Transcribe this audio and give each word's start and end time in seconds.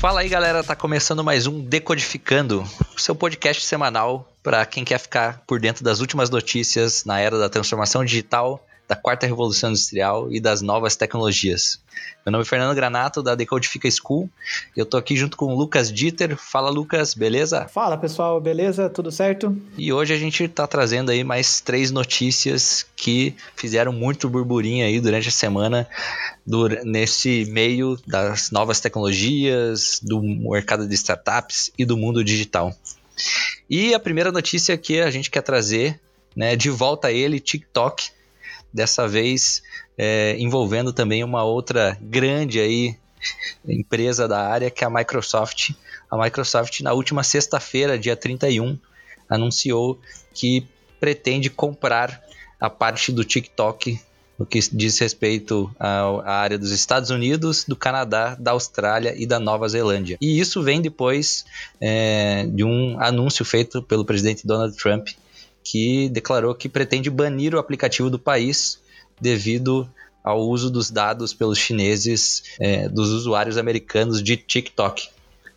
Fala 0.00 0.20
aí, 0.20 0.30
galera, 0.30 0.64
tá 0.64 0.74
começando 0.74 1.22
mais 1.22 1.46
um 1.46 1.60
Decodificando, 1.60 2.64
seu 2.96 3.14
podcast 3.14 3.62
semanal 3.62 4.32
para 4.42 4.64
quem 4.64 4.82
quer 4.82 4.98
ficar 4.98 5.42
por 5.46 5.60
dentro 5.60 5.84
das 5.84 6.00
últimas 6.00 6.30
notícias 6.30 7.04
na 7.04 7.20
era 7.20 7.38
da 7.38 7.50
transformação 7.50 8.02
digital, 8.02 8.66
da 8.90 8.96
quarta 8.96 9.24
revolução 9.24 9.70
industrial 9.70 10.32
e 10.32 10.40
das 10.40 10.62
novas 10.62 10.96
tecnologias. 10.96 11.80
Meu 12.26 12.32
nome 12.32 12.42
é 12.42 12.44
Fernando 12.44 12.74
Granato, 12.74 13.22
da 13.22 13.36
Decodifica 13.36 13.88
School. 13.88 14.28
Eu 14.76 14.84
tô 14.84 14.96
aqui 14.96 15.16
junto 15.16 15.36
com 15.36 15.54
o 15.54 15.56
Lucas 15.56 15.92
Dieter. 15.92 16.36
Fala, 16.36 16.70
Lucas, 16.70 17.14
beleza? 17.14 17.68
Fala, 17.68 17.96
pessoal, 17.96 18.40
beleza? 18.40 18.90
Tudo 18.90 19.12
certo? 19.12 19.56
E 19.78 19.92
hoje 19.92 20.12
a 20.12 20.16
gente 20.16 20.48
tá 20.48 20.66
trazendo 20.66 21.12
aí 21.12 21.22
mais 21.22 21.60
três 21.60 21.92
notícias 21.92 22.84
que 22.96 23.36
fizeram 23.54 23.92
muito 23.92 24.28
burburinho 24.28 24.84
aí 24.84 25.00
durante 25.00 25.28
a 25.28 25.32
semana 25.32 25.86
nesse 26.82 27.44
meio 27.44 27.96
das 28.08 28.50
novas 28.50 28.80
tecnologias, 28.80 30.00
do 30.02 30.20
mercado 30.20 30.88
de 30.88 30.94
startups 30.96 31.70
e 31.78 31.84
do 31.84 31.96
mundo 31.96 32.24
digital. 32.24 32.74
E 33.70 33.94
a 33.94 34.00
primeira 34.00 34.32
notícia 34.32 34.76
que 34.76 34.98
a 35.00 35.12
gente 35.12 35.30
quer 35.30 35.42
trazer, 35.42 36.00
né, 36.34 36.56
de 36.56 36.70
volta 36.70 37.06
a 37.06 37.12
ele, 37.12 37.38
TikTok, 37.38 38.10
dessa 38.72 39.06
vez 39.06 39.62
é, 39.98 40.36
envolvendo 40.38 40.92
também 40.92 41.22
uma 41.24 41.44
outra 41.44 41.96
grande 42.00 42.60
aí 42.60 42.96
empresa 43.66 44.26
da 44.26 44.46
área, 44.46 44.70
que 44.70 44.82
é 44.82 44.86
a 44.86 44.90
Microsoft. 44.90 45.70
A 46.10 46.16
Microsoft, 46.16 46.80
na 46.80 46.92
última 46.92 47.22
sexta-feira, 47.22 47.98
dia 47.98 48.16
31, 48.16 48.78
anunciou 49.28 50.00
que 50.34 50.66
pretende 50.98 51.50
comprar 51.50 52.22
a 52.58 52.68
parte 52.68 53.12
do 53.12 53.24
TikTok 53.24 54.00
no 54.38 54.46
que 54.46 54.58
diz 54.72 54.98
respeito 54.98 55.70
à, 55.78 56.32
área 56.32 56.58
dos 56.58 56.70
Estados 56.70 57.10
Unidos, 57.10 57.66
do 57.68 57.76
Canadá, 57.76 58.34
da 58.40 58.52
Austrália 58.52 59.14
e 59.14 59.26
da 59.26 59.38
Nova 59.38 59.68
Zelândia. 59.68 60.16
E 60.18 60.40
isso 60.40 60.62
vem 60.62 60.80
depois 60.80 61.44
é, 61.78 62.46
de 62.46 62.64
um 62.64 62.98
anúncio 62.98 63.44
feito 63.44 63.82
pelo 63.82 64.02
presidente 64.02 64.46
Donald 64.46 64.74
Trump, 64.74 65.08
que 65.62 66.08
declarou 66.08 66.54
que 66.54 66.68
pretende 66.68 67.10
banir 67.10 67.54
o 67.54 67.58
aplicativo 67.58 68.10
do 68.10 68.18
país 68.18 68.80
devido 69.20 69.88
ao 70.22 70.40
uso 70.40 70.70
dos 70.70 70.90
dados 70.90 71.32
pelos 71.32 71.58
chineses 71.58 72.42
é, 72.58 72.88
dos 72.88 73.10
usuários 73.10 73.56
americanos 73.56 74.22
de 74.22 74.36
TikTok. 74.36 75.08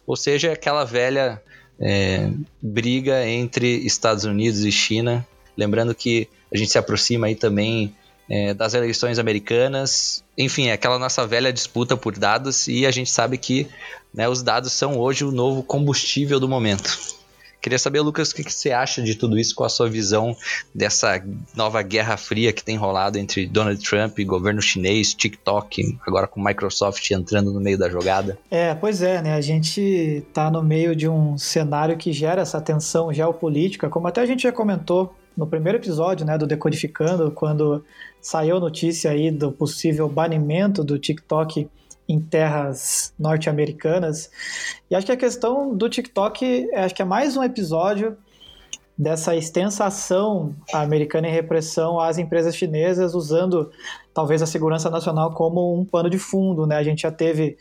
Ou 0.05 0.15
seja, 0.15 0.51
aquela 0.51 0.83
velha 0.83 1.41
é, 1.79 2.29
briga 2.61 3.25
entre 3.27 3.67
Estados 3.85 4.25
Unidos 4.25 4.61
e 4.61 4.71
China. 4.71 5.25
Lembrando 5.57 5.93
que 5.93 6.27
a 6.53 6.57
gente 6.57 6.71
se 6.71 6.77
aproxima 6.77 7.27
aí 7.27 7.35
também 7.35 7.93
é, 8.29 8.53
das 8.53 8.73
eleições 8.73 9.19
americanas. 9.19 10.23
Enfim, 10.37 10.67
é 10.67 10.73
aquela 10.73 10.99
nossa 10.99 11.25
velha 11.25 11.51
disputa 11.51 11.95
por 11.95 12.17
dados 12.17 12.67
e 12.67 12.85
a 12.85 12.91
gente 12.91 13.09
sabe 13.09 13.37
que 13.37 13.67
né, 14.13 14.27
os 14.29 14.41
dados 14.41 14.71
são 14.73 14.97
hoje 14.97 15.23
o 15.25 15.31
novo 15.31 15.63
combustível 15.63 16.39
do 16.39 16.47
momento. 16.47 17.22
Queria 17.63 17.79
saber, 17.79 18.01
Lucas, 18.01 18.31
o 18.31 18.35
que, 18.35 18.43
que 18.43 18.51
você 18.51 18.71
acha 18.71 19.01
de 19.01 19.15
tudo 19.15 19.39
isso, 19.39 19.55
com 19.55 19.63
a 19.63 19.69
sua 19.69 19.89
visão 19.89 20.35
dessa 20.75 21.23
nova 21.55 21.81
guerra 21.81 22.17
fria 22.17 22.51
que 22.51 22.61
tem 22.61 22.75
rolado 22.75 23.17
entre 23.17 23.47
Donald 23.47 23.81
Trump, 23.81 24.19
governo 24.25 24.61
chinês, 24.61 25.13
TikTok, 25.13 25.97
agora 26.05 26.27
com 26.27 26.43
Microsoft 26.43 27.09
entrando 27.09 27.53
no 27.53 27.61
meio 27.61 27.77
da 27.77 27.89
jogada? 27.89 28.37
É, 28.51 28.75
pois 28.75 29.01
é, 29.01 29.21
né? 29.21 29.33
A 29.33 29.39
gente 29.39 29.79
está 29.79 30.51
no 30.51 30.61
meio 30.61 30.93
de 30.93 31.07
um 31.07 31.37
cenário 31.37 31.95
que 31.95 32.11
gera 32.11 32.41
essa 32.41 32.59
tensão 32.59 33.13
geopolítica, 33.13 33.87
como 33.87 34.09
até 34.09 34.19
a 34.19 34.25
gente 34.25 34.43
já 34.43 34.51
comentou 34.51 35.15
no 35.35 35.47
primeiro 35.47 35.77
episódio, 35.77 36.25
né, 36.25 36.37
do 36.37 36.45
Decodificando, 36.45 37.31
quando 37.31 37.81
saiu 38.21 38.59
notícia 38.59 39.09
aí 39.09 39.31
do 39.31 39.53
possível 39.53 40.09
banimento 40.09 40.83
do 40.83 40.99
TikTok 40.99 41.69
em 42.07 42.19
terras 42.19 43.13
norte-americanas. 43.17 44.29
E 44.89 44.95
acho 44.95 45.05
que 45.05 45.11
a 45.11 45.17
questão 45.17 45.75
do 45.75 45.89
TikTok, 45.89 46.69
acho 46.75 46.95
que 46.95 47.01
é 47.01 47.05
mais 47.05 47.37
um 47.37 47.43
episódio 47.43 48.17
dessa 48.97 49.35
extensa 49.35 49.85
ação 49.85 50.55
americana 50.71 51.27
em 51.27 51.31
repressão 51.31 51.99
às 51.99 52.17
empresas 52.17 52.55
chinesas, 52.55 53.15
usando 53.15 53.71
talvez 54.13 54.41
a 54.41 54.45
segurança 54.45 54.89
nacional 54.89 55.31
como 55.31 55.77
um 55.77 55.83
pano 55.83 56.09
de 56.09 56.17
fundo. 56.17 56.65
Né? 56.65 56.75
A 56.75 56.83
gente 56.83 57.01
já 57.01 57.11
teve 57.11 57.57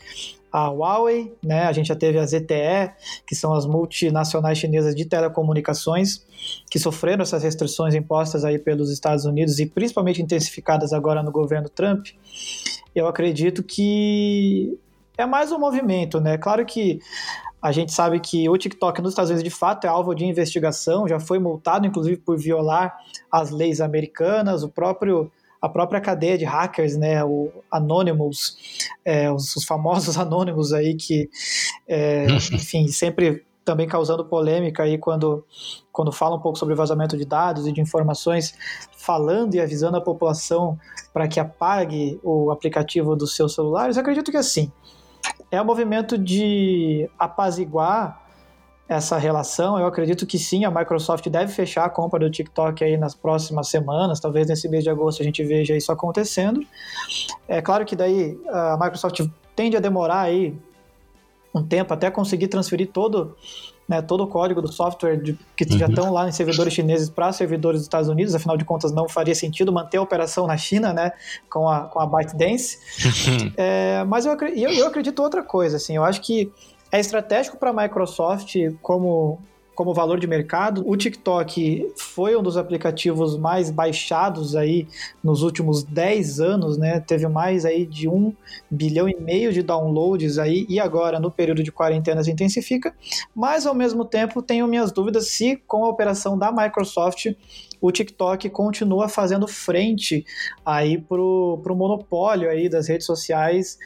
a 0.51 0.69
Huawei, 0.69 1.33
né? 1.43 1.63
a 1.63 1.71
gente 1.71 1.87
já 1.87 1.95
teve 1.95 2.19
a 2.19 2.25
ZTE, 2.25 2.91
que 3.25 3.35
são 3.35 3.53
as 3.53 3.65
multinacionais 3.65 4.57
chinesas 4.57 4.95
de 4.95 5.05
telecomunicações, 5.05 6.23
que 6.69 6.77
sofreram 6.77 7.23
essas 7.23 7.43
restrições 7.43 7.95
impostas 7.95 8.45
aí 8.45 8.59
pelos 8.59 8.91
Estados 8.91 9.25
Unidos 9.25 9.59
e 9.59 9.65
principalmente 9.65 10.21
intensificadas 10.21 10.93
agora 10.93 11.23
no 11.23 11.31
governo 11.31 11.69
Trump 11.69 12.07
eu 12.95 13.07
acredito 13.07 13.63
que 13.63 14.77
é 15.17 15.25
mais 15.25 15.51
um 15.51 15.59
movimento, 15.59 16.19
né? 16.19 16.37
Claro 16.37 16.65
que 16.65 16.99
a 17.61 17.71
gente 17.71 17.93
sabe 17.93 18.19
que 18.19 18.47
o 18.49 18.57
TikTok 18.57 19.01
nos 19.01 19.11
Estados 19.11 19.31
Unidos 19.31 19.43
de 19.43 19.55
fato 19.55 19.85
é 19.85 19.87
alvo 19.87 20.13
de 20.13 20.25
investigação, 20.25 21.07
já 21.07 21.19
foi 21.19 21.39
multado 21.39 21.87
inclusive 21.87 22.17
por 22.17 22.37
violar 22.37 22.95
as 23.31 23.49
leis 23.49 23.81
americanas, 23.81 24.63
o 24.63 24.69
próprio 24.69 25.31
a 25.63 25.69
própria 25.69 26.01
cadeia 26.01 26.37
de 26.37 26.43
hackers, 26.43 26.97
né, 26.97 27.23
o 27.23 27.49
Anonymous, 27.71 28.57
é, 29.05 29.31
os, 29.31 29.55
os, 29.55 29.63
famosos 29.63 30.17
Anonymous 30.19 30.73
aí 30.73 30.93
que, 30.93 31.29
é, 31.87 32.25
enfim, 32.51 32.89
sempre 32.89 33.45
também 33.63 33.87
causando 33.87 34.25
polêmica 34.25 34.83
aí 34.83 34.97
quando, 34.97 35.45
quando 35.89 36.11
fala 36.11 36.35
um 36.35 36.39
pouco 36.41 36.59
sobre 36.59 36.75
vazamento 36.75 37.15
de 37.15 37.23
dados 37.23 37.65
e 37.65 37.71
de 37.71 37.79
informações, 37.79 38.53
falando 38.97 39.55
e 39.55 39.61
avisando 39.61 39.95
a 39.95 40.01
população 40.01 40.77
para 41.13 41.29
que 41.29 41.39
apague 41.39 42.19
o 42.21 42.51
aplicativo 42.51 43.15
dos 43.15 43.33
seus 43.33 43.55
celulares, 43.55 43.95
eu 43.95 44.01
acredito 44.01 44.31
que 44.31 44.37
assim, 44.37 44.69
é 45.49 45.61
um 45.61 45.65
movimento 45.65 46.17
de 46.17 47.09
apaziguar 47.17 48.21
essa 48.87 49.17
relação. 49.17 49.79
Eu 49.79 49.85
acredito 49.85 50.25
que 50.25 50.37
sim, 50.37 50.65
a 50.65 50.71
Microsoft 50.71 51.27
deve 51.29 51.51
fechar 51.51 51.85
a 51.85 51.89
compra 51.89 52.19
do 52.19 52.29
TikTok 52.29 52.83
aí 52.83 52.97
nas 52.97 53.15
próximas 53.15 53.69
semanas, 53.69 54.19
talvez 54.19 54.47
nesse 54.47 54.67
mês 54.67 54.83
de 54.83 54.89
agosto 54.89 55.21
a 55.21 55.25
gente 55.25 55.43
veja 55.43 55.75
isso 55.75 55.91
acontecendo. 55.91 56.61
É 57.47 57.61
claro 57.61 57.85
que 57.85 57.95
daí 57.95 58.37
a 58.47 58.77
Microsoft 58.79 59.21
tende 59.55 59.77
a 59.77 59.79
demorar 59.79 60.21
aí 60.21 60.55
um 61.53 61.63
tempo 61.63 61.93
até 61.93 62.09
conseguir 62.09 62.47
transferir 62.47 62.89
todo, 62.91 63.37
né, 63.87 64.01
todo 64.01 64.23
o 64.23 64.27
código 64.27 64.59
do 64.59 64.71
software 64.71 65.17
de, 65.17 65.37
que 65.55 65.65
uhum. 65.65 65.77
já 65.77 65.85
estão 65.85 66.11
lá 66.11 66.27
em 66.27 66.31
servidores 66.31 66.73
chineses 66.73 67.09
para 67.09 67.31
servidores 67.31 67.81
dos 67.81 67.85
Estados 67.85 68.09
Unidos, 68.09 68.33
afinal 68.33 68.57
de 68.57 68.65
contas 68.65 68.91
não 68.91 69.07
faria 69.07 69.35
sentido 69.35 69.71
manter 69.71 69.97
a 69.97 70.01
operação 70.01 70.47
na 70.47 70.57
China, 70.57 70.91
né, 70.93 71.11
com 71.49 71.69
a, 71.69 71.81
com 71.81 71.99
a 71.99 72.07
ByteDance. 72.07 72.79
Uhum. 73.05 73.53
É, 73.55 74.03
mas 74.05 74.25
eu, 74.25 74.35
eu, 74.55 74.71
eu 74.71 74.87
acredito 74.87 75.21
outra 75.21 75.43
coisa, 75.43 75.77
assim, 75.77 75.95
eu 75.95 76.03
acho 76.03 76.21
que 76.21 76.51
é 76.93 76.99
estratégico 76.99 77.57
para 77.57 77.71
a 77.71 77.73
Microsoft 77.73 78.55
como 78.79 79.39
como 79.75 79.91
valor 79.91 80.19
de 80.19 80.27
mercado. 80.27 80.87
O 80.87 80.95
TikTok 80.95 81.91
foi 81.97 82.35
um 82.35 82.43
dos 82.43 82.57
aplicativos 82.57 83.35
mais 83.35 83.71
baixados 83.71 84.55
aí 84.55 84.87
nos 85.23 85.41
últimos 85.41 85.83
10 85.83 86.39
anos, 86.39 86.77
né? 86.77 86.99
Teve 86.99 87.27
mais 87.27 87.65
aí 87.65 87.83
de 87.83 88.07
um 88.07 88.31
bilhão 88.69 89.09
e 89.09 89.19
meio 89.19 89.51
de 89.51 89.63
downloads 89.63 90.37
aí 90.37 90.67
e 90.69 90.79
agora 90.79 91.19
no 91.19 91.31
período 91.31 91.63
de 91.63 91.71
quarentena 91.71 92.23
se 92.23 92.29
intensifica. 92.29 92.93
Mas 93.33 93.65
ao 93.65 93.73
mesmo 93.73 94.05
tempo 94.05 94.43
tenho 94.43 94.67
minhas 94.67 94.91
dúvidas 94.91 95.29
se 95.29 95.55
com 95.67 95.83
a 95.83 95.89
operação 95.89 96.37
da 96.37 96.51
Microsoft 96.51 97.33
o 97.81 97.91
TikTok 97.91 98.49
continua 98.51 99.09
fazendo 99.09 99.47
frente 99.47 100.23
aí 100.63 100.97
pro, 100.97 101.59
pro 101.63 101.75
monopólio 101.75 102.49
aí 102.49 102.69
das 102.69 102.87
redes 102.87 103.07
sociais 103.07 103.77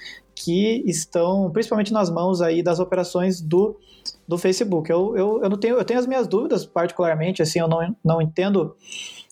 que 0.43 0.83
estão 0.85 1.49
principalmente 1.51 1.91
nas 1.91 2.09
mãos 2.09 2.41
aí 2.41 2.61
das 2.61 2.79
operações 2.79 3.41
do 3.41 3.77
do 4.27 4.37
Facebook. 4.37 4.89
Eu, 4.89 5.17
eu, 5.17 5.43
eu, 5.43 5.49
não 5.49 5.57
tenho, 5.57 5.77
eu 5.77 5.83
tenho 5.83 5.99
as 5.99 6.07
minhas 6.07 6.27
dúvidas, 6.27 6.65
particularmente, 6.65 7.41
assim, 7.41 7.59
eu 7.59 7.67
não, 7.67 7.95
não 8.03 8.21
entendo 8.21 8.75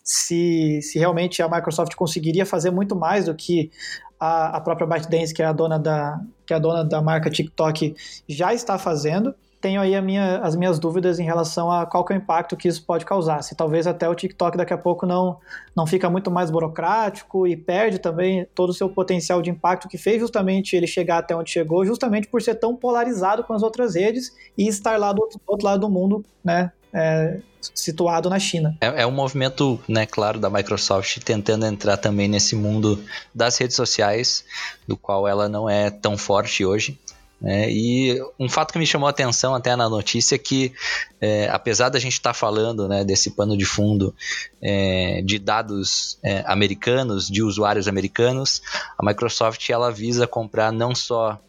se, 0.03 0.81
se 0.81 0.99
realmente 0.99 1.41
a 1.41 1.49
Microsoft 1.49 1.95
conseguiria 1.95 2.45
fazer 2.45 2.71
muito 2.71 2.95
mais 2.95 3.25
do 3.25 3.35
que 3.35 3.71
a, 4.19 4.57
a 4.57 4.61
própria 4.61 4.87
ByteDance, 4.87 5.33
que 5.33 5.41
é 5.41 5.45
a 5.45 5.53
dona 5.53 5.79
da, 5.79 6.19
que 6.45 6.53
é 6.53 6.55
a 6.57 6.59
dona 6.59 6.83
da 6.83 7.01
marca 7.01 7.29
TikTok, 7.29 7.95
já 8.27 8.53
está 8.53 8.77
fazendo 8.77 9.33
tenho 9.65 9.81
aí 9.81 9.99
minha, 9.99 10.37
as 10.43 10.55
minhas 10.55 10.77
dúvidas 10.77 11.17
em 11.17 11.23
relação 11.23 11.71
a 11.71 11.87
qual 11.87 12.05
é 12.11 12.13
o 12.13 12.17
impacto 12.17 12.55
que 12.55 12.67
isso 12.67 12.85
pode 12.85 13.03
causar. 13.03 13.41
Se 13.41 13.55
talvez 13.55 13.87
até 13.87 14.07
o 14.07 14.13
TikTok 14.13 14.55
daqui 14.55 14.71
a 14.71 14.77
pouco 14.77 15.07
não, 15.07 15.39
não 15.75 15.87
fica 15.87 16.07
muito 16.07 16.29
mais 16.29 16.51
burocrático 16.51 17.47
e 17.47 17.57
perde 17.57 17.97
também 17.97 18.45
todo 18.53 18.69
o 18.69 18.73
seu 18.73 18.87
potencial 18.87 19.41
de 19.41 19.49
impacto 19.49 19.87
que 19.87 19.97
fez 19.97 20.19
justamente 20.19 20.75
ele 20.75 20.85
chegar 20.85 21.17
até 21.17 21.35
onde 21.35 21.49
chegou, 21.49 21.83
justamente 21.83 22.27
por 22.27 22.43
ser 22.43 22.53
tão 22.53 22.75
polarizado 22.75 23.43
com 23.43 23.53
as 23.53 23.63
outras 23.63 23.95
redes 23.95 24.31
e 24.55 24.67
estar 24.67 24.99
lá 24.99 25.11
do 25.11 25.23
outro, 25.23 25.39
do 25.39 25.51
outro 25.51 25.65
lado 25.65 25.79
do 25.79 25.89
mundo, 25.89 26.23
né? 26.43 26.71
É, 26.93 27.39
situado 27.73 28.29
na 28.29 28.39
China. 28.39 28.77
É, 28.79 29.01
é 29.01 29.07
um 29.07 29.11
movimento, 29.11 29.79
né, 29.87 30.05
claro, 30.05 30.39
da 30.39 30.49
Microsoft 30.49 31.17
tentando 31.23 31.65
entrar 31.65 31.97
também 31.97 32.27
nesse 32.27 32.55
mundo 32.55 33.03
das 33.33 33.57
redes 33.57 33.75
sociais, 33.75 34.45
do 34.87 34.95
qual 34.95 35.27
ela 35.27 35.49
não 35.49 35.69
é 35.69 35.89
tão 35.89 36.17
forte 36.17 36.63
hoje. 36.63 36.97
Né? 37.45 37.69
E 37.69 38.19
um 38.39 38.49
fato 38.49 38.73
que 38.73 38.79
me 38.79 38.87
chamou 38.87 39.05
a 39.05 39.11
atenção 39.11 39.53
até 39.53 39.75
na 39.75 39.87
notícia 39.87 40.33
é 40.33 40.39
que, 40.39 40.73
é, 41.21 41.47
apesar 41.49 41.89
da 41.89 41.99
gente 41.99 42.13
estar 42.13 42.31
tá 42.31 42.33
falando 42.33 42.87
né, 42.87 43.03
desse 43.03 43.29
pano 43.35 43.55
de 43.55 43.65
fundo 43.65 44.15
é, 44.59 45.21
de 45.23 45.37
dados 45.37 46.17
é, 46.23 46.43
americanos, 46.47 47.27
de 47.27 47.43
usuários 47.43 47.87
americanos, 47.87 48.63
a 48.97 49.05
Microsoft 49.05 49.69
ela 49.69 49.91
visa 49.91 50.25
comprar 50.25 50.71
não 50.71 50.95
só 50.95 51.39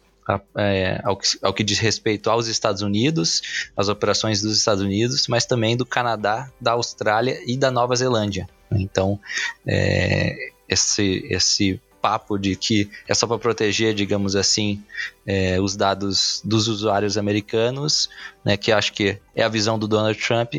é, 0.55 1.01
ao, 1.03 1.17
que, 1.17 1.27
ao, 1.41 1.51
que, 1.51 1.63
diz 1.63 1.79
respeito 1.79 2.29
aos 2.29 2.45
Estados 2.45 2.83
Unidos, 2.83 3.65
as 3.75 3.89
operações 3.89 4.39
dos 4.39 4.55
Estados 4.55 4.83
Unidos, 4.83 5.27
mas 5.27 5.47
também 5.47 5.75
do 5.75 5.85
Canadá, 5.85 6.51
da 6.61 6.73
Austrália 6.73 7.41
e 7.47 7.57
da 7.57 7.71
Nova 7.71 7.95
Zelândia. 7.95 8.47
Então, 8.69 9.19
é, 9.65 10.35
esse, 10.69 11.25
esse 11.31 11.81
papo 12.07 12.37
de 12.37 12.55
que 12.55 12.89
é 13.05 13.13
só 13.13 13.27
para 13.27 13.37
proteger, 13.37 13.93
digamos 13.93 14.33
assim, 14.33 14.81
é, 15.25 15.59
os 15.59 15.75
dados 15.75 16.41
dos 16.41 16.69
usuários 16.69 17.17
americanos, 17.17 18.09
né, 18.45 18.55
que 18.55 18.71
acho 18.71 18.93
que 18.93 19.17
é 19.35 19.43
a 19.43 19.49
visão 19.49 19.77
do 19.77 19.89
Donald 19.89 20.17
Trump, 20.17 20.55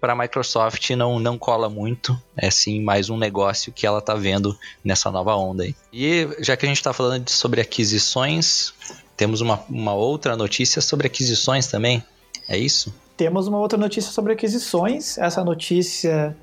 para 0.00 0.12
a 0.12 0.16
Microsoft 0.16 0.88
não, 0.90 1.18
não 1.18 1.36
cola 1.36 1.68
muito, 1.68 2.16
é 2.36 2.48
sim 2.48 2.80
mais 2.80 3.10
um 3.10 3.16
negócio 3.16 3.72
que 3.72 3.84
ela 3.84 3.98
está 3.98 4.14
vendo 4.14 4.56
nessa 4.84 5.10
nova 5.10 5.34
onda 5.34 5.64
aí. 5.64 5.74
E 5.92 6.28
já 6.38 6.56
que 6.56 6.64
a 6.64 6.68
gente 6.68 6.78
está 6.78 6.92
falando 6.92 7.24
de, 7.24 7.32
sobre 7.32 7.60
aquisições, 7.60 8.72
temos 9.16 9.40
uma, 9.40 9.64
uma 9.68 9.94
outra 9.94 10.36
notícia 10.36 10.80
sobre 10.80 11.08
aquisições 11.08 11.66
também, 11.66 12.04
é 12.48 12.56
isso? 12.56 12.94
Temos 13.16 13.48
uma 13.48 13.58
outra 13.58 13.78
notícia 13.78 14.12
sobre 14.12 14.32
aquisições. 14.32 15.18
Essa 15.18 15.42
notícia 15.42 16.36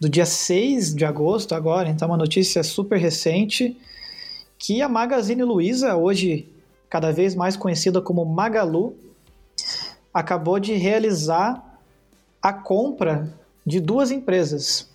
do 0.00 0.08
dia 0.08 0.24
6 0.24 0.94
de 0.94 1.04
agosto, 1.04 1.54
agora, 1.54 1.90
então 1.90 2.08
uma 2.08 2.16
notícia 2.16 2.62
super 2.62 2.98
recente, 2.98 3.76
que 4.60 4.82
a 4.82 4.88
Magazine 4.90 5.42
Luiza, 5.42 5.96
hoje 5.96 6.46
cada 6.90 7.10
vez 7.10 7.34
mais 7.34 7.56
conhecida 7.56 8.02
como 8.02 8.26
Magalu, 8.26 8.94
acabou 10.12 10.60
de 10.60 10.74
realizar 10.74 11.80
a 12.42 12.52
compra 12.52 13.32
de 13.64 13.80
duas 13.80 14.10
empresas. 14.10 14.90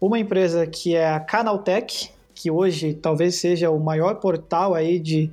Uma 0.00 0.18
empresa 0.18 0.66
que 0.66 0.96
é 0.96 1.08
a 1.08 1.20
Canaltech, 1.20 2.10
que 2.34 2.50
hoje 2.50 2.94
talvez 2.94 3.36
seja 3.36 3.70
o 3.70 3.78
maior 3.78 4.16
portal 4.16 4.74
aí 4.74 4.98
de 4.98 5.30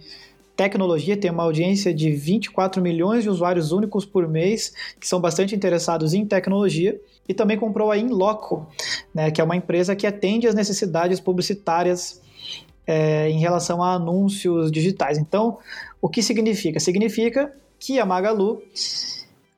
tecnologia, 0.55 1.17
tem 1.17 1.31
uma 1.31 1.43
audiência 1.43 1.91
de 1.91 2.11
24 2.11 2.79
milhões 2.79 3.23
de 3.23 3.29
usuários 3.29 3.71
únicos 3.71 4.05
por 4.05 4.27
mês, 4.27 4.71
que 4.99 5.07
são 5.07 5.19
bastante 5.19 5.55
interessados 5.55 6.13
em 6.13 6.27
tecnologia, 6.27 6.99
e 7.27 7.33
também 7.33 7.57
comprou 7.57 7.89
a 7.89 7.97
Inloco, 7.97 8.67
né, 9.11 9.31
que 9.31 9.41
é 9.41 9.43
uma 9.43 9.55
empresa 9.55 9.95
que 9.95 10.05
atende 10.05 10.47
às 10.47 10.53
necessidades 10.53 11.19
publicitárias 11.19 12.21
é, 12.85 13.29
em 13.29 13.39
relação 13.39 13.83
a 13.83 13.93
anúncios 13.93 14.71
digitais. 14.71 15.17
Então, 15.17 15.57
o 16.01 16.09
que 16.09 16.21
significa? 16.21 16.79
Significa 16.79 17.51
que 17.79 17.99
a 17.99 18.05
Magalu 18.05 18.61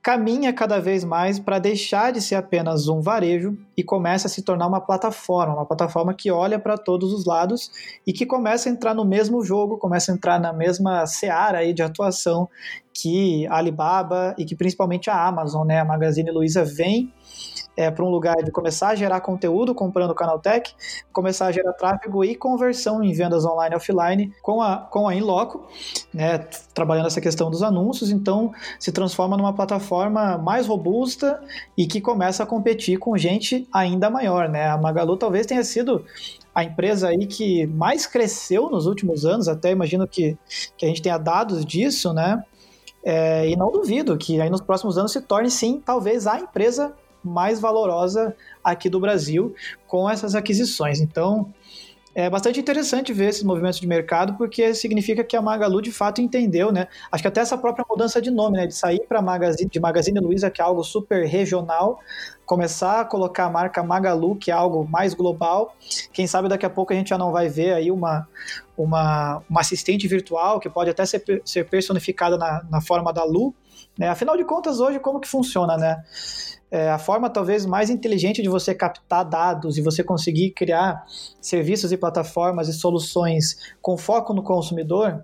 caminha 0.06 0.54
cada 0.54 0.80
vez 0.80 1.04
mais 1.04 1.40
para 1.40 1.58
deixar 1.58 2.14
de 2.14 2.22
ser 2.22 2.36
apenas 2.36 2.88
um 2.88 3.02
varejo 3.02 3.58
e 3.76 3.84
começa 3.84 4.28
a 4.28 4.30
se 4.30 4.44
tornar 4.44 4.68
uma 4.68 4.80
plataforma, 4.80 5.56
uma 5.56 5.66
plataforma 5.66 6.14
que 6.14 6.30
olha 6.30 6.60
para 6.60 6.78
todos 6.78 7.12
os 7.12 7.26
lados 7.26 7.72
e 8.06 8.14
que 8.14 8.24
começa 8.24 8.70
a 8.70 8.72
entrar 8.72 8.94
no 8.94 9.04
mesmo 9.04 9.44
jogo, 9.44 9.80
começa 9.80 10.12
a 10.12 10.16
entrar 10.16 10.40
na 10.40 10.54
mesma 10.54 11.08
seara 11.08 11.58
aí 11.58 11.74
de 11.74 11.82
atuação 11.82 12.48
que 12.94 13.48
a 13.48 13.58
Alibaba 13.58 14.36
e 14.38 14.46
que 14.46 14.56
principalmente 14.56 15.10
a 15.10 15.28
Amazon, 15.28 15.66
né? 15.66 15.80
A 15.80 15.86
Magazine 15.86 16.30
Luiza 16.30 16.64
vem 16.64 17.12
é, 17.76 17.92
para 17.92 18.04
um 18.04 18.10
lugar 18.10 18.36
de 18.44 18.52
começar 18.52 18.90
a 18.90 18.96
gerar 18.96 19.22
conteúdo 19.22 19.76
comprando 19.76 20.12
o 20.12 20.16
Canaltech, 20.16 20.74
começar 21.12 21.48
a 21.48 21.52
gerar 21.52 21.74
tráfego 21.74 22.24
e 22.24 22.36
conversão 22.36 23.04
em 23.04 23.14
vendas 23.14 23.46
online 23.46 23.74
e 23.74 23.78
offline 23.78 24.34
com 24.42 24.62
a, 24.62 24.78
com 24.78 25.08
a 25.08 25.16
Inloco, 25.16 25.68
né, 26.14 26.38
trabalhando 26.74 27.08
essa 27.08 27.22
questão 27.22 27.50
dos 27.50 27.62
anúncios, 27.62 28.10
então 28.10 28.54
se 28.80 28.92
transforma 28.92 29.36
numa 29.36 29.54
plataforma 29.54 30.38
mais 30.38 30.68
robusta 30.68 31.42
e 31.78 31.86
que 31.86 32.00
começa 32.00 32.44
a 32.44 32.46
competir 32.46 32.98
com 32.98 33.18
gente 33.18 33.68
ainda 33.74 34.10
maior. 34.10 34.48
Né? 34.50 34.68
A 34.68 34.78
Magalu 34.78 35.18
talvez 35.18 35.46
tenha 35.46 35.64
sido 35.64 36.06
a 36.54 36.64
empresa 36.64 37.10
aí 37.10 37.28
que 37.28 37.68
mais 37.68 38.08
cresceu 38.08 38.70
nos 38.70 38.86
últimos 38.86 39.26
anos, 39.26 39.50
até 39.50 39.72
imagino 39.72 40.08
que, 40.08 40.38
que 40.78 40.86
a 40.86 40.88
gente 40.88 41.02
tenha 41.02 41.18
dados 41.18 41.66
disso, 41.66 42.14
né? 42.14 42.42
É, 43.04 43.48
e 43.48 43.56
não 43.56 43.72
duvido 43.72 44.18
que 44.18 44.42
aí 44.42 44.50
nos 44.50 44.62
próximos 44.62 44.98
anos 44.98 45.12
se 45.12 45.22
torne 45.22 45.52
sim, 45.52 45.80
talvez 45.86 46.26
a 46.26 46.40
empresa 46.40 46.92
mais 47.26 47.60
valorosa 47.60 48.36
aqui 48.64 48.90
do 48.90 49.00
Brasil 49.00 49.54
com 49.88 50.10
essas 50.10 50.36
aquisições. 50.36 51.00
Então, 51.00 51.52
é 52.18 52.30
bastante 52.30 52.58
interessante 52.62 53.12
ver 53.12 53.28
esses 53.28 53.44
movimentos 53.44 53.78
de 53.78 53.86
mercado, 53.86 54.36
porque 54.38 54.74
significa 54.74 55.22
que 55.22 55.36
a 55.36 55.42
Magalu 55.42 55.82
de 55.82 55.92
fato 55.92 56.22
entendeu, 56.22 56.72
né? 56.72 56.88
Acho 57.12 57.22
que 57.22 57.28
até 57.28 57.42
essa 57.42 57.58
própria 57.58 57.86
mudança 57.90 58.22
de 58.22 58.32
nome, 58.32 58.56
né? 58.56 58.66
De 58.66 58.74
sair 58.74 59.02
para 59.06 59.22
Magazine, 59.22 59.70
de 59.70 59.80
Magazine 59.82 60.18
Luiza, 60.22 60.50
que 60.50 60.62
é 60.62 60.64
algo 60.64 60.82
super 60.82 61.26
regional, 61.26 62.00
começar 62.46 63.02
a 63.02 63.06
colocar 63.06 63.48
a 63.48 63.50
marca 63.50 63.84
Magalu, 63.84 64.38
que 64.38 64.50
é 64.50 64.54
algo 64.54 64.88
mais 64.90 65.14
global. 65.14 65.76
Quem 66.14 66.26
sabe 66.26 66.48
daqui 66.48 66.66
a 66.66 66.70
pouco 66.70 66.94
a 66.94 66.96
gente 66.96 67.10
já 67.10 67.18
não 67.18 67.34
vai 67.34 67.50
ver 67.50 67.74
aí 67.74 67.92
uma, 67.92 68.26
uma, 68.78 69.44
uma 69.50 69.60
assistente 69.60 70.08
virtual 70.08 70.62
que 70.62 70.70
pode 70.70 70.90
até 70.90 71.06
ser, 71.06 71.22
ser 71.44 71.68
personificada 71.70 72.38
na, 72.38 72.64
na 72.72 72.80
forma 72.80 73.12
da 73.12 73.26
Lu. 73.26 73.54
Né? 73.98 74.10
Afinal 74.10 74.36
de 74.36 74.44
contas, 74.44 74.80
hoje, 74.80 75.00
como 75.00 75.20
que 75.20 75.28
funciona, 75.28 75.78
né? 75.78 76.04
é, 76.76 76.90
a 76.90 76.98
forma 76.98 77.30
talvez 77.30 77.66
mais 77.66 77.90
inteligente 77.90 78.42
de 78.42 78.50
você 78.50 78.74
captar 78.74 79.24
dados 79.24 79.78
e 79.78 79.82
você 79.82 80.04
conseguir 80.04 80.52
criar 80.52 81.06
serviços 81.40 81.92
e 81.92 81.98
plataformas 81.98 82.68
e 82.68 82.74
soluções 82.74 83.58
com 83.82 83.98
foco 83.98 84.34
no 84.34 84.44
consumidor 84.44 85.24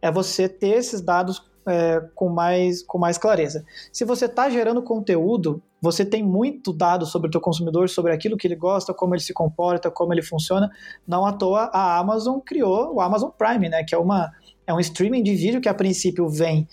é 0.00 0.10
você 0.10 0.48
ter 0.48 0.76
esses 0.76 1.00
dados 1.00 1.42
é, 1.66 2.02
com, 2.14 2.28
mais, 2.28 2.82
com 2.82 2.98
mais 2.98 3.16
clareza. 3.16 3.64
Se 3.92 4.04
você 4.04 4.26
está 4.26 4.50
gerando 4.50 4.82
conteúdo, 4.82 5.62
você 5.80 6.04
tem 6.04 6.22
muito 6.22 6.72
dado 6.72 7.06
sobre 7.06 7.28
o 7.28 7.30
teu 7.30 7.40
consumidor, 7.40 7.88
sobre 7.88 8.12
aquilo 8.12 8.36
que 8.36 8.46
ele 8.46 8.56
gosta, 8.56 8.92
como 8.92 9.14
ele 9.14 9.22
se 9.22 9.32
comporta, 9.32 9.90
como 9.90 10.12
ele 10.12 10.22
funciona. 10.22 10.68
Não 11.06 11.24
à 11.24 11.32
toa 11.32 11.70
a 11.72 11.98
Amazon 11.98 12.38
criou 12.40 12.96
o 12.96 13.00
Amazon 13.00 13.30
Prime, 13.30 13.68
né, 13.68 13.84
que 13.84 13.94
é, 13.94 13.98
uma, 13.98 14.30
é 14.66 14.74
um 14.74 14.80
streaming 14.80 15.22
de 15.22 15.34
vídeo 15.36 15.60
que 15.60 15.68
a 15.68 15.74
princípio 15.74 16.28
vem 16.28 16.68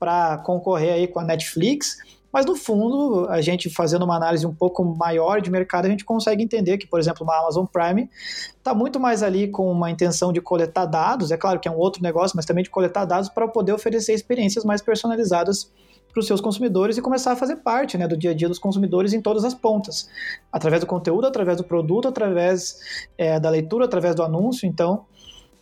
para 0.00 0.38
concorrer 0.38 0.94
aí 0.94 1.06
com 1.06 1.20
a 1.20 1.24
Netflix, 1.24 1.98
mas 2.32 2.46
no 2.46 2.54
fundo, 2.54 3.28
a 3.28 3.40
gente 3.40 3.68
fazendo 3.68 4.04
uma 4.04 4.16
análise 4.16 4.46
um 4.46 4.54
pouco 4.54 4.84
maior 4.84 5.40
de 5.40 5.50
mercado, 5.50 5.86
a 5.86 5.88
gente 5.88 6.04
consegue 6.04 6.42
entender 6.42 6.78
que, 6.78 6.86
por 6.86 7.00
exemplo, 7.00 7.24
uma 7.24 7.36
Amazon 7.38 7.66
Prime 7.66 8.08
está 8.56 8.72
muito 8.72 9.00
mais 9.00 9.22
ali 9.22 9.48
com 9.48 9.70
uma 9.70 9.90
intenção 9.90 10.32
de 10.32 10.40
coletar 10.40 10.86
dados, 10.86 11.30
é 11.30 11.36
claro 11.36 11.58
que 11.58 11.68
é 11.68 11.70
um 11.70 11.76
outro 11.76 12.02
negócio, 12.02 12.36
mas 12.36 12.46
também 12.46 12.62
de 12.62 12.70
coletar 12.70 13.04
dados 13.04 13.28
para 13.28 13.48
poder 13.48 13.72
oferecer 13.72 14.14
experiências 14.14 14.64
mais 14.64 14.80
personalizadas 14.80 15.70
para 16.12 16.20
os 16.20 16.26
seus 16.26 16.40
consumidores 16.40 16.96
e 16.96 17.02
começar 17.02 17.32
a 17.32 17.36
fazer 17.36 17.56
parte 17.56 17.96
né, 17.96 18.06
do 18.06 18.16
dia 18.16 18.30
a 18.30 18.34
dia 18.34 18.48
dos 18.48 18.58
consumidores 18.58 19.12
em 19.12 19.20
todas 19.20 19.44
as 19.44 19.54
pontas, 19.54 20.08
através 20.52 20.80
do 20.80 20.86
conteúdo, 20.86 21.26
através 21.26 21.56
do 21.56 21.64
produto, 21.64 22.08
através 22.08 23.08
é, 23.16 23.38
da 23.38 23.48
leitura, 23.48 23.84
através 23.84 24.14
do 24.14 24.22
anúncio. 24.22 24.66
Então, 24.66 25.06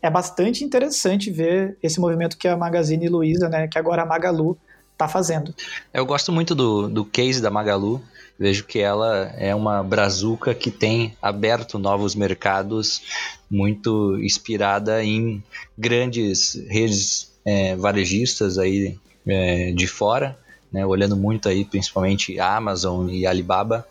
é 0.00 0.10
bastante 0.10 0.64
interessante 0.64 1.30
ver 1.30 1.76
esse 1.82 2.00
movimento 2.00 2.36
que 2.36 2.48
a 2.48 2.56
Magazine 2.56 3.08
Luiza, 3.08 3.48
né, 3.48 3.68
que 3.68 3.78
agora 3.78 4.02
a 4.02 4.06
Magalu, 4.06 4.56
está 4.92 5.06
fazendo. 5.06 5.54
Eu 5.94 6.04
gosto 6.04 6.32
muito 6.32 6.54
do, 6.54 6.88
do 6.88 7.04
case 7.04 7.40
da 7.40 7.50
Magalu. 7.50 8.02
Vejo 8.38 8.64
que 8.64 8.78
ela 8.78 9.32
é 9.36 9.54
uma 9.54 9.82
brazuca 9.82 10.54
que 10.54 10.70
tem 10.70 11.16
aberto 11.20 11.78
novos 11.78 12.14
mercados, 12.14 13.02
muito 13.50 14.16
inspirada 14.20 15.02
em 15.02 15.42
grandes 15.76 16.54
redes 16.68 17.32
é, 17.44 17.74
varejistas 17.74 18.58
aí 18.58 18.96
é, 19.26 19.72
de 19.72 19.86
fora. 19.86 20.38
Né, 20.70 20.84
olhando 20.84 21.16
muito 21.16 21.48
aí, 21.48 21.64
principalmente 21.64 22.38
a 22.38 22.56
Amazon 22.56 23.08
e 23.08 23.26
a 23.26 23.30
Alibaba, 23.30 23.88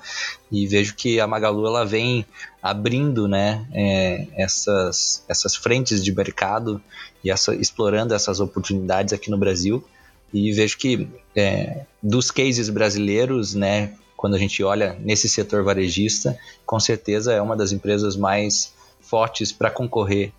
e 0.52 0.68
vejo 0.68 0.94
que 0.94 1.20
a 1.20 1.26
Magalu 1.26 1.66
ela 1.66 1.84
vem 1.84 2.24
abrindo 2.62 3.28
né, 3.28 3.66
é, 3.74 4.28
essas, 4.36 5.24
essas 5.28 5.56
frentes 5.56 6.04
de 6.04 6.14
mercado 6.14 6.80
e 7.24 7.32
essa, 7.32 7.56
explorando 7.56 8.14
essas 8.14 8.40
oportunidades 8.40 9.12
aqui 9.12 9.32
no 9.32 9.40
Brasil. 9.40 9.84
E 10.32 10.52
vejo 10.52 10.78
que 10.78 11.08
é, 11.36 11.86
dos 12.04 12.30
cases 12.30 12.70
brasileiros, 12.70 13.56
né, 13.56 13.94
quando 14.16 14.36
a 14.36 14.40
gente 14.40 14.64
olha 14.64 14.98
nesse 15.00 15.30
setor 15.30 15.64
varejista, 15.64 16.38
com 16.66 16.80
certeza 16.80 17.34
é 17.34 17.42
uma 17.42 17.56
das 17.56 17.72
empresas 17.72 18.16
mais 18.16 18.74
fortes 19.00 19.52
para 19.52 19.72
concorrer 19.72 20.32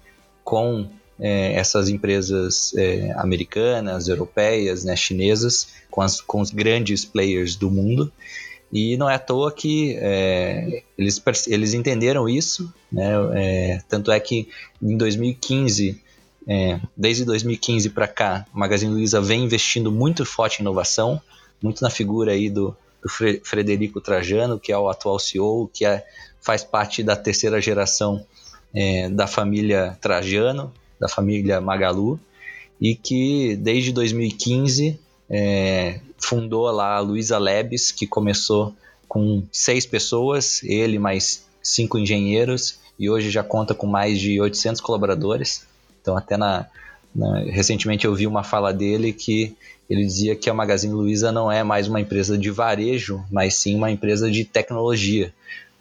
com 0.45 0.89
é, 1.21 1.55
essas 1.55 1.89
empresas 1.89 2.73
é, 2.77 3.13
americanas, 3.17 4.09
europeias, 4.09 4.85
né, 4.85 4.95
chinesas, 4.95 5.69
com, 5.91 6.01
as, 6.01 6.21
com 6.21 6.41
os 6.41 6.51
grandes 6.51 7.05
players 7.05 7.57
do 7.57 7.71
mundo. 7.71 8.13
E 8.71 8.97
não 8.97 9.09
é 9.09 9.15
à 9.15 9.19
toa 9.19 9.51
que 9.51 9.97
é, 9.99 10.83
eles, 10.97 11.23
eles 11.47 11.73
entenderam 11.73 12.29
isso, 12.29 12.73
né? 12.93 13.13
É, 13.35 13.81
tanto 13.89 14.13
é 14.13 14.21
que 14.21 14.49
em 14.81 14.97
2015 14.97 16.01
é, 16.47 16.81
desde 16.97 17.25
2015 17.25 17.91
para 17.91 18.09
cá, 18.09 18.47
o 18.55 18.59
Magazine 18.59 18.93
Luiza 18.93 19.21
vem 19.21 19.45
investindo 19.45 19.91
muito 19.91 20.25
forte 20.25 20.61
em 20.61 20.63
inovação, 20.63 21.21
muito 21.63 21.83
na 21.83 21.91
figura 21.91 22.33
aí 22.33 22.49
do, 22.49 22.77
do 23.03 23.09
Frederico 23.43 24.01
Trajano, 24.01 24.59
que 24.59 24.73
é 24.73 24.79
o 24.79 24.89
atual 24.89 25.19
CEO, 25.19 25.71
que 25.73 25.85
é, 25.85 26.07
faz 26.41 26.63
parte 26.65 27.03
da 27.03 27.17
terceira 27.17 27.61
geração 27.61 28.25
da 29.13 29.27
família 29.27 29.97
Trajano, 30.01 30.73
da 30.99 31.09
família 31.09 31.61
Magalu. 31.61 32.19
e 32.81 32.95
que 32.95 33.57
desde 33.57 33.93
2015 33.93 34.99
é, 35.29 36.01
fundou 36.17 36.71
lá 36.71 36.97
a 36.97 37.01
Luiza 37.01 37.39
Labs, 37.39 37.91
que 37.91 38.07
começou 38.07 38.75
com 39.09 39.43
seis 39.53 39.85
pessoas, 39.87 40.63
ele 40.63 40.99
mais 40.99 41.45
cinco 41.63 41.99
engenheiros, 41.99 42.79
e 42.99 43.09
hoje 43.09 43.31
já 43.31 43.43
conta 43.43 43.75
com 43.75 43.87
mais 43.87 44.19
de 44.19 44.41
800 44.41 44.81
colaboradores. 44.81 45.67
Então, 46.01 46.17
até 46.17 46.37
na, 46.37 46.67
na, 47.15 47.41
recentemente 47.41 48.05
eu 48.05 48.15
vi 48.15 48.27
uma 48.27 48.43
fala 48.43 48.73
dele 48.73 49.13
que 49.13 49.57
ele 49.89 50.05
dizia 50.05 50.37
que 50.37 50.51
a 50.51 50.55
Magazine 50.55 50.93
Luiza 50.93 51.33
não 51.33 51.51
é 51.51 51.63
mais 51.63 51.89
uma 51.89 52.01
empresa 52.01 52.37
de 52.37 52.51
varejo, 52.51 53.25
mas 53.31 53.55
sim 53.55 53.75
uma 53.75 53.91
empresa 53.91 54.31
de 54.31 54.45
tecnologia. 54.45 55.33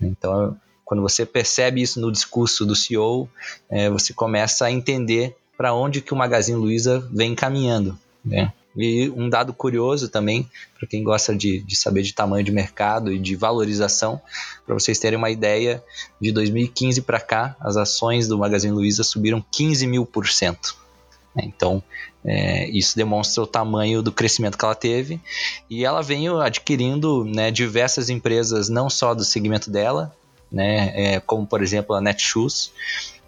Então, 0.01 0.55
quando 0.87 1.01
você 1.01 1.25
percebe 1.25 1.81
isso 1.81 1.99
no 1.99 2.09
discurso 2.09 2.65
do 2.65 2.73
CEO, 2.73 3.29
é, 3.69 3.89
você 3.89 4.13
começa 4.13 4.65
a 4.65 4.71
entender 4.71 5.35
para 5.57 5.73
onde 5.73 5.99
que 5.99 6.13
o 6.13 6.17
Magazine 6.17 6.57
Luiza 6.57 7.05
vem 7.11 7.35
caminhando. 7.35 7.99
Né? 8.23 8.53
E 8.73 9.09
um 9.09 9.29
dado 9.29 9.53
curioso 9.53 10.07
também, 10.07 10.49
para 10.79 10.87
quem 10.87 11.03
gosta 11.03 11.35
de, 11.35 11.59
de, 11.59 11.75
saber 11.75 12.03
de 12.03 12.13
tamanho 12.13 12.45
de 12.45 12.53
mercado 12.53 13.11
e 13.11 13.19
de 13.19 13.35
valorização, 13.35 14.21
para 14.65 14.73
vocês 14.75 14.97
terem 14.97 15.17
uma 15.17 15.29
ideia, 15.29 15.83
de 16.21 16.31
2015 16.31 17.01
para 17.01 17.19
cá, 17.19 17.57
as 17.59 17.75
ações 17.75 18.29
do 18.29 18.37
Magazine 18.37 18.73
Luiza 18.73 19.03
subiram 19.03 19.43
15 19.51 19.85
mil 19.87 20.05
por 20.05 20.29
cento. 20.29 20.73
Então, 21.35 21.83
é, 22.23 22.69
isso 22.69 22.95
demonstra 22.95 23.43
o 23.43 23.47
tamanho 23.47 24.01
do 24.01 24.11
crescimento 24.11 24.57
que 24.57 24.63
ela 24.63 24.73
teve. 24.73 25.19
E 25.69 25.83
ela 25.83 26.01
veio 26.01 26.39
adquirindo 26.39 27.25
né, 27.25 27.51
diversas 27.51 28.09
empresas, 28.09 28.69
não 28.69 28.89
só 28.89 29.13
do 29.13 29.25
segmento 29.25 29.69
dela, 29.69 30.15
né, 30.51 30.93
é, 30.95 31.19
como 31.19 31.45
por 31.45 31.61
exemplo 31.61 31.95
a 31.95 32.01
Netshoes, 32.01 32.71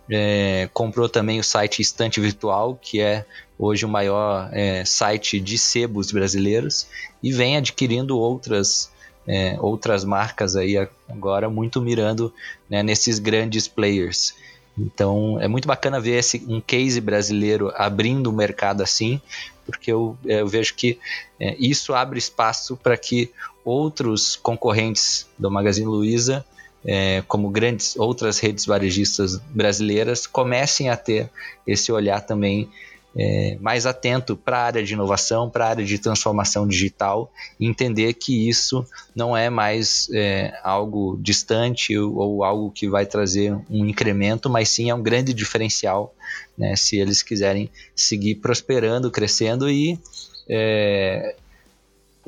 é, 0.10 0.70
comprou 0.74 1.08
também 1.08 1.40
o 1.40 1.44
site 1.44 1.82
Estante 1.82 2.20
Virtual, 2.20 2.78
que 2.82 3.00
é 3.00 3.26
hoje 3.58 3.86
o 3.86 3.90
maior 3.90 4.50
é, 4.52 4.84
site 4.84 5.40
de 5.40 5.58
sebos 5.58 6.12
brasileiros, 6.12 6.88
e 7.22 7.32
vem 7.32 7.58
adquirindo 7.58 8.18
outras, 8.18 8.92
é, 9.28 9.58
outras 9.60 10.04
marcas 10.04 10.56
aí 10.56 10.76
agora, 11.08 11.50
muito 11.50 11.82
mirando 11.82 12.34
né, 12.70 12.82
nesses 12.82 13.20
grandes 13.20 13.68
players. 13.68 14.34
Então 14.78 15.38
é 15.42 15.48
muito 15.48 15.68
bacana 15.68 16.00
ver 16.00 16.18
esse, 16.18 16.44
um 16.48 16.62
case 16.62 17.02
brasileiro 17.02 17.72
abrindo 17.76 18.28
o 18.28 18.34
mercado 18.34 18.82
assim, 18.82 19.22
porque 19.66 19.92
eu, 19.92 20.18
eu 20.26 20.48
vejo 20.48 20.74
que 20.74 20.98
é, 21.40 21.56
isso 21.60 21.94
abre 21.94 22.18
espaço 22.18 22.78
para 22.78 22.98
que 22.98 23.32
outros 23.64 24.36
concorrentes 24.38 25.28
do 25.38 25.52
Magazine 25.52 25.86
Luiza 25.86 26.46
é, 26.86 27.24
como 27.28 27.50
grandes 27.50 27.96
outras 27.98 28.40
redes 28.40 28.66
varejistas 28.66 29.38
brasileiras, 29.54 30.26
comecem 30.26 30.90
a 30.90 30.98
ter 30.98 31.30
esse 31.66 31.92
olhar 31.92 32.22
também 32.22 32.70
é, 33.16 33.58
mais 33.60 33.86
atento 33.86 34.36
para 34.36 34.60
a 34.60 34.64
área 34.66 34.84
de 34.84 34.94
inovação, 34.94 35.50
para 35.50 35.66
a 35.66 35.70
área 35.70 35.86
de 35.86 35.98
transformação 35.98 36.68
digital, 36.68 37.32
entender 37.60 38.14
que 38.14 38.48
isso 38.48 38.86
não 39.16 39.36
é 39.36 39.50
mais 39.50 40.10
é, 40.14 40.54
algo 40.64 41.18
distante 41.22 41.98
ou, 41.98 42.16
ou, 42.16 42.44
algo 42.44 42.72
que 42.72 42.88
vai 42.88 43.06
trazer 43.06 43.54
um 43.70 43.86
incremento, 43.86 44.50
mas 44.50 44.70
sim 44.70 44.90
é 44.90 44.96
um 44.96 45.02
grande 45.02 45.34
diferencial 45.34 46.14
né, 46.58 46.76
se 46.76 46.98
eles 46.98 47.22
quiserem 47.22 47.70
seguir 47.96 48.36
prosperando, 48.36 49.10
crescendo 49.10 49.70
e 49.70 50.00
é, 50.48 51.36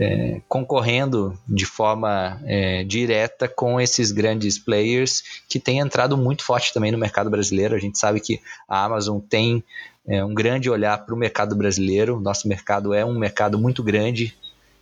é, 0.02 0.42
concorrendo 0.50 1.38
de 1.48 1.64
forma 1.64 2.42
é, 2.46 2.84
direta 2.84 3.48
com 3.48 3.80
esses 3.80 4.12
grandes 4.12 4.58
players 4.58 5.22
que 5.48 5.60
têm 5.60 5.78
entrado 5.78 6.18
muito 6.18 6.44
forte 6.44 6.74
também 6.74 6.92
no 6.92 6.98
mercado 6.98 7.30
brasileiro. 7.30 7.76
A 7.76 7.80
gente 7.80 8.00
sabe 8.00 8.20
que 8.20 8.42
a 8.68 8.84
Amazon 8.84 9.20
tem 9.20 9.64
é, 10.08 10.26
um 10.26 10.34
grande 10.34 10.72
olhar 10.72 11.06
para 11.06 11.14
o 11.14 11.18
mercado 11.18 11.56
brasileiro. 11.56 12.20
Nosso 12.20 12.48
mercado 12.48 12.96
é 12.96 13.06
um 13.06 13.20
mercado 13.20 13.60
muito 13.60 13.84
grande, 13.84 14.36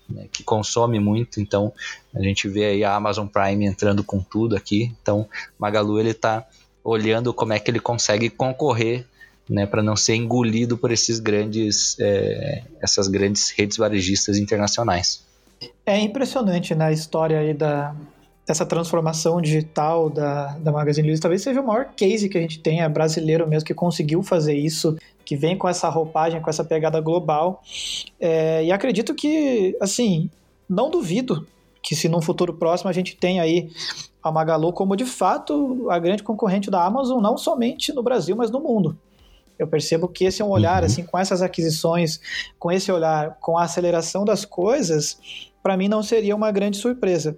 né, 0.10 0.28
que 0.32 0.42
consome 0.42 1.02
muito. 1.02 1.42
Então 1.42 1.74
a 2.16 2.22
gente 2.22 2.48
vê 2.48 2.64
aí 2.64 2.84
a 2.86 2.96
Amazon 2.96 3.28
Prime 3.28 3.66
entrando 3.66 4.06
com 4.06 4.22
tudo 4.22 4.56
aqui. 4.56 4.96
Então 5.02 5.28
Magalu 5.60 6.00
ele 6.00 6.12
está 6.12 6.48
olhando 6.82 7.34
como 7.34 7.52
é 7.52 7.60
que 7.60 7.70
ele 7.70 7.82
consegue 7.82 8.30
concorrer 8.30 9.06
né, 9.50 9.66
para 9.66 9.82
não 9.82 9.96
ser 9.96 10.16
engolido 10.16 10.78
por 10.78 10.92
esses 10.92 11.20
grandes, 11.20 11.98
é, 12.00 12.64
essas 12.82 13.08
grandes 13.08 13.50
redes 13.50 13.78
varejistas 13.78 14.38
internacionais. 14.38 15.26
É 15.86 16.00
impressionante 16.00 16.76
na 16.76 16.86
né, 16.86 16.94
história 16.94 17.40
aí 17.40 17.54
da, 17.54 17.96
dessa 18.46 18.66
transformação 18.66 19.42
digital 19.42 20.10
da, 20.10 20.58
da 20.60 20.72
Magazine 20.72 21.08
Luiza. 21.08 21.24
Talvez 21.24 21.42
seja 21.42 21.62
o 21.62 21.66
maior 21.66 21.86
case 21.96 22.30
que 22.30 22.38
a 22.38 22.42
gente 22.42 22.62
é 22.66 22.88
brasileiro 22.88 23.48
mesmo, 23.48 23.66
que 23.66 23.74
conseguiu 23.74 24.22
fazer 24.22 24.54
isso, 24.54 24.98
que 25.26 25.36
vem 25.36 25.58
com 25.58 25.68
essa 25.68 25.90
roupagem, 25.90 26.42
com 26.42 26.50
essa 26.50 26.64
pegada 26.64 27.02
global. 27.02 27.64
É, 28.20 28.64
e 28.64 28.72
acredito 28.72 29.16
que, 29.16 29.76
assim, 29.82 30.30
não 30.70 30.90
duvido 30.90 31.48
que 31.82 31.96
se 31.96 32.08
num 32.08 32.22
futuro 32.22 32.54
próximo 32.54 32.90
a 32.90 32.94
gente 32.94 33.16
tem 33.16 33.40
aí 33.40 33.70
a 34.22 34.32
Magalu 34.32 34.74
como 34.74 34.96
de 34.96 35.06
fato 35.06 35.90
a 35.90 35.98
grande 35.98 36.24
concorrente 36.24 36.70
da 36.70 36.86
Amazon, 36.86 37.22
não 37.22 37.38
somente 37.38 37.92
no 37.94 38.04
Brasil, 38.04 38.36
mas 38.36 38.52
no 38.52 38.60
mundo. 38.60 38.98
Eu 39.60 39.68
percebo 39.68 40.08
que 40.08 40.24
esse 40.24 40.42
é 40.42 40.46
um 40.46 40.50
olhar, 40.50 40.80
uhum. 40.80 40.86
assim, 40.86 41.04
com 41.04 41.18
essas 41.18 41.42
aquisições, 41.42 42.20
com 42.58 42.72
esse 42.72 42.92
olhar, 42.92 43.38
com 43.42 43.58
a 43.58 43.66
aceleração 43.66 44.24
das 44.24 44.46
coisas, 44.46 45.20
para 45.62 45.76
mim 45.76 45.90
não 45.90 46.02
seria 46.02 46.36
uma 46.36 46.52
grande 46.52 46.78
surpresa. 46.78 47.38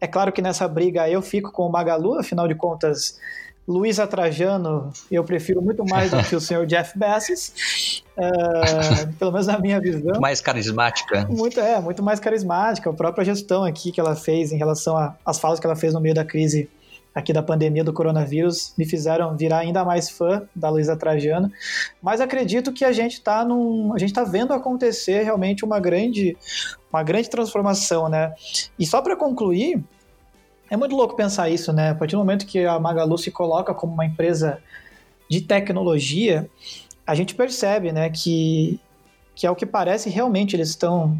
É 0.00 0.06
claro 0.06 0.32
que 0.32 0.40
nessa 0.40 0.66
briga 0.66 1.08
eu 1.08 1.20
fico 1.20 1.52
com 1.52 1.66
o 1.66 1.70
Magalu, 1.70 2.18
afinal 2.18 2.48
de 2.48 2.54
contas, 2.54 3.20
Luiz 3.68 3.98
Trajano 3.98 4.90
eu 5.10 5.22
prefiro 5.22 5.62
muito 5.62 5.84
mais 5.84 6.10
do 6.10 6.22
que 6.24 6.34
o 6.34 6.40
senhor 6.40 6.64
Jeff 6.66 6.98
Bezos, 6.98 8.02
uh, 8.16 9.12
pelo 9.18 9.30
menos 9.30 9.46
na 9.46 9.58
minha 9.58 9.78
visão. 9.80 10.02
Muito 10.02 10.20
mais 10.20 10.40
carismática. 10.40 11.26
Muito, 11.26 11.60
é, 11.60 11.80
muito 11.80 12.02
mais 12.02 12.18
carismática. 12.18 12.90
A 12.90 12.92
própria 12.92 13.24
gestão 13.24 13.62
aqui 13.62 13.92
que 13.92 14.00
ela 14.00 14.16
fez 14.16 14.50
em 14.50 14.56
relação 14.56 15.14
às 15.24 15.38
falas 15.38 15.60
que 15.60 15.66
ela 15.66 15.76
fez 15.76 15.94
no 15.94 16.00
meio 16.00 16.14
da 16.14 16.24
crise 16.24 16.68
aqui 17.14 17.32
da 17.32 17.42
pandemia 17.42 17.82
do 17.82 17.92
coronavírus 17.92 18.72
me 18.78 18.86
fizeram 18.86 19.36
virar 19.36 19.58
ainda 19.58 19.84
mais 19.84 20.08
fã 20.08 20.42
da 20.54 20.68
Luísa 20.70 20.96
Trajano, 20.96 21.50
mas 22.00 22.20
acredito 22.20 22.72
que 22.72 22.84
a 22.84 22.92
gente 22.92 23.14
está 23.14 23.44
num, 23.44 23.92
a 23.94 23.98
gente 23.98 24.10
está 24.10 24.24
vendo 24.24 24.52
acontecer 24.52 25.22
realmente 25.22 25.64
uma 25.64 25.80
grande, 25.80 26.36
uma 26.92 27.02
grande 27.02 27.28
transformação, 27.28 28.08
né? 28.08 28.32
E 28.78 28.86
só 28.86 29.02
para 29.02 29.16
concluir, 29.16 29.82
é 30.70 30.76
muito 30.76 30.94
louco 30.94 31.16
pensar 31.16 31.48
isso, 31.50 31.72
né? 31.72 31.90
A 31.90 31.94
partir 31.94 32.14
do 32.14 32.18
momento 32.18 32.46
que 32.46 32.64
a 32.64 32.78
Magalu 32.78 33.18
se 33.18 33.30
coloca 33.30 33.74
como 33.74 33.92
uma 33.92 34.06
empresa 34.06 34.58
de 35.28 35.40
tecnologia, 35.40 36.48
a 37.06 37.14
gente 37.14 37.34
percebe, 37.34 37.92
né, 37.92 38.10
que 38.10 38.80
que 39.34 39.46
é 39.46 39.50
o 39.50 39.56
que 39.56 39.64
parece 39.64 40.10
realmente 40.10 40.54
eles 40.54 40.68
estão 40.68 41.16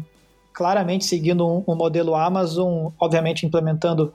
claramente 0.53 1.05
seguindo 1.05 1.47
um, 1.47 1.63
um 1.67 1.75
modelo 1.75 2.13
Amazon, 2.13 2.91
obviamente 2.99 3.47
implementando 3.47 4.13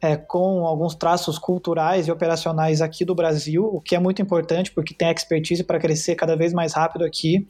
é, 0.00 0.16
com 0.16 0.66
alguns 0.66 0.94
traços 0.94 1.38
culturais 1.38 2.08
e 2.08 2.10
operacionais 2.10 2.80
aqui 2.80 3.04
do 3.04 3.14
Brasil, 3.14 3.64
o 3.64 3.80
que 3.80 3.94
é 3.94 3.98
muito 3.98 4.22
importante 4.22 4.72
porque 4.72 4.94
tem 4.94 5.10
expertise 5.10 5.62
para 5.62 5.78
crescer 5.78 6.14
cada 6.14 6.34
vez 6.34 6.52
mais 6.52 6.72
rápido 6.72 7.04
aqui. 7.04 7.46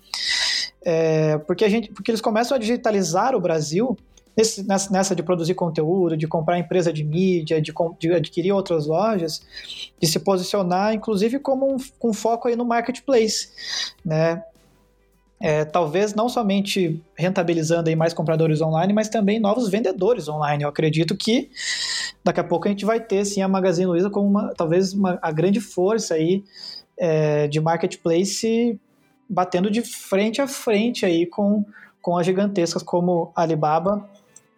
É, 0.82 1.38
porque, 1.38 1.64
a 1.64 1.68
gente, 1.68 1.90
porque 1.92 2.10
eles 2.10 2.20
começam 2.20 2.56
a 2.56 2.58
digitalizar 2.58 3.34
o 3.34 3.40
Brasil 3.40 3.96
nesse, 4.36 4.66
nessa 4.66 5.14
de 5.14 5.22
produzir 5.22 5.54
conteúdo, 5.54 6.16
de 6.16 6.26
comprar 6.26 6.58
empresa 6.58 6.92
de 6.92 7.04
mídia, 7.04 7.60
de, 7.60 7.72
de, 7.98 8.12
adquirir 8.12 8.52
outras 8.52 8.86
lojas, 8.86 9.42
de 10.00 10.06
se 10.06 10.18
posicionar, 10.18 10.94
inclusive 10.94 11.38
como 11.38 11.74
um, 11.74 11.76
com 11.98 12.12
foco 12.12 12.48
aí 12.48 12.56
no 12.56 12.64
marketplace, 12.64 13.50
né? 14.04 14.42
é, 15.40 15.64
talvez 15.64 16.14
não 16.14 16.28
somente 16.28 17.02
rentabilizando 17.16 17.88
aí 17.88 17.96
mais 17.96 18.12
compradores 18.12 18.60
online, 18.60 18.92
mas 18.92 19.08
também 19.08 19.40
novos 19.40 19.70
vendedores 19.70 20.28
online. 20.28 20.64
Eu 20.64 20.68
acredito 20.68 21.16
que 21.16 21.50
daqui 22.24 22.40
a 22.40 22.44
pouco 22.44 22.66
a 22.66 22.70
gente 22.70 22.84
vai 22.84 23.00
ter 23.00 23.24
sim 23.24 23.42
a 23.42 23.48
Magazine 23.48 23.86
Luiza 23.86 24.10
como 24.10 24.28
uma, 24.28 24.54
talvez 24.54 24.92
uma, 24.92 25.18
a 25.22 25.32
grande 25.32 25.60
força 25.60 26.14
aí 26.14 26.44
é, 26.96 27.48
de 27.48 27.60
marketplace 27.60 28.78
batendo 29.28 29.70
de 29.70 29.80
frente 29.82 30.40
a 30.40 30.46
frente 30.48 31.06
aí 31.06 31.24
com, 31.24 31.64
com 32.02 32.18
as 32.18 32.26
gigantescas 32.26 32.82
como 32.82 33.32
Alibaba 33.34 34.08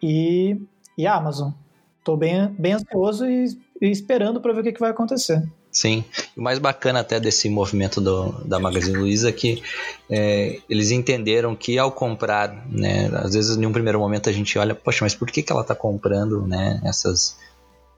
e, 0.01 0.57
e 0.97 1.05
Amazon. 1.05 1.51
Estou 1.99 2.17
bem, 2.17 2.47
bem 2.59 2.73
ansioso 2.73 3.25
e, 3.25 3.57
e 3.79 3.89
esperando 3.89 4.41
para 4.41 4.51
ver 4.51 4.61
o 4.61 4.63
que, 4.63 4.73
que 4.73 4.79
vai 4.79 4.91
acontecer. 4.91 5.41
Sim, 5.71 6.03
o 6.37 6.41
mais 6.41 6.59
bacana 6.59 6.99
até 6.99 7.19
desse 7.19 7.49
movimento 7.49 7.99
do, 7.99 8.31
da 8.45 8.59
Magazine 8.59 8.95
Luiza 8.97 9.29
é 9.29 9.31
que 9.31 9.63
é, 10.09 10.59
eles 10.69 10.91
entenderam 10.91 11.55
que 11.55 11.79
ao 11.79 11.91
comprar, 11.91 12.67
né, 12.69 13.09
às 13.13 13.33
vezes 13.33 13.57
em 13.57 13.65
um 13.65 13.71
primeiro 13.71 13.99
momento 13.99 14.29
a 14.29 14.33
gente 14.33 14.57
olha, 14.59 14.75
poxa, 14.75 15.03
mas 15.03 15.15
por 15.15 15.27
que, 15.31 15.41
que 15.41 15.51
ela 15.51 15.61
está 15.61 15.73
comprando 15.73 16.45
né, 16.45 16.79
essas 16.83 17.37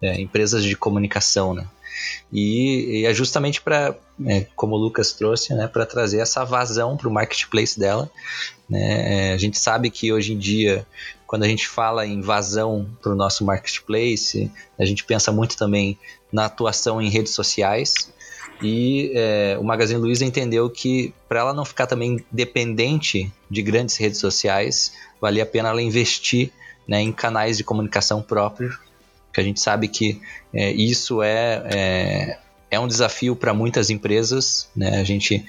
é, 0.02 0.20
empresas 0.20 0.64
de 0.64 0.76
comunicação, 0.76 1.54
né? 1.54 1.68
E, 2.32 3.02
e 3.02 3.06
é 3.06 3.14
justamente 3.14 3.62
para, 3.62 3.96
é, 4.26 4.46
como 4.56 4.76
o 4.76 4.78
Lucas 4.78 5.14
trouxe, 5.14 5.54
né, 5.54 5.68
para 5.68 5.86
trazer 5.86 6.20
essa 6.20 6.44
vazão 6.44 6.98
para 6.98 7.08
o 7.08 7.12
marketplace 7.12 7.80
dela. 7.80 8.10
Né? 8.70 9.30
É, 9.30 9.34
a 9.34 9.38
gente 9.38 9.58
sabe 9.58 9.90
que 9.90 10.12
hoje 10.12 10.34
em 10.34 10.38
dia, 10.38 10.86
quando 11.26 11.44
a 11.44 11.48
gente 11.48 11.68
fala 11.68 12.06
em 12.06 12.22
vazão 12.22 12.90
para 13.02 13.12
o 13.12 13.16
nosso 13.16 13.46
marketplace, 13.46 14.52
a 14.78 14.86
gente 14.86 15.04
pensa 15.04 15.32
muito 15.32 15.56
também 15.58 15.98
na 16.32 16.46
atuação 16.46 17.02
em 17.02 17.10
redes 17.10 17.34
sociais. 17.34 18.12
e 18.62 19.12
é, 19.16 19.58
o 19.60 19.64
Magazine 19.64 20.00
Luiza 20.00 20.26
entendeu 20.26 20.70
que 20.70 21.14
para 21.28 21.40
ela 21.40 21.54
não 21.54 21.66
ficar 21.66 21.88
também 21.88 22.24
dependente 22.32 23.32
de 23.50 23.62
grandes 23.62 23.98
redes 23.98 24.20
sociais, 24.20 24.94
valia 25.22 25.44
a 25.44 25.46
pena 25.46 25.70
ela 25.70 25.82
investir 25.82 26.52
né, 26.88 27.02
em 27.02 27.12
canais 27.12 27.58
de 27.58 27.64
comunicação 27.64 28.22
próprios, 28.22 28.78
que 29.36 29.42
a 29.42 29.44
gente 29.44 29.60
sabe 29.60 29.90
que 29.90 30.22
é, 30.54 30.72
isso 30.72 31.22
é, 31.22 31.62
é, 31.66 32.38
é 32.72 32.80
um 32.80 32.88
desafio 32.88 33.36
para 33.36 33.54
muitas 33.54 33.90
empresas. 33.90 34.70
Né? 34.74 34.98
A 34.98 35.04
gente 35.04 35.46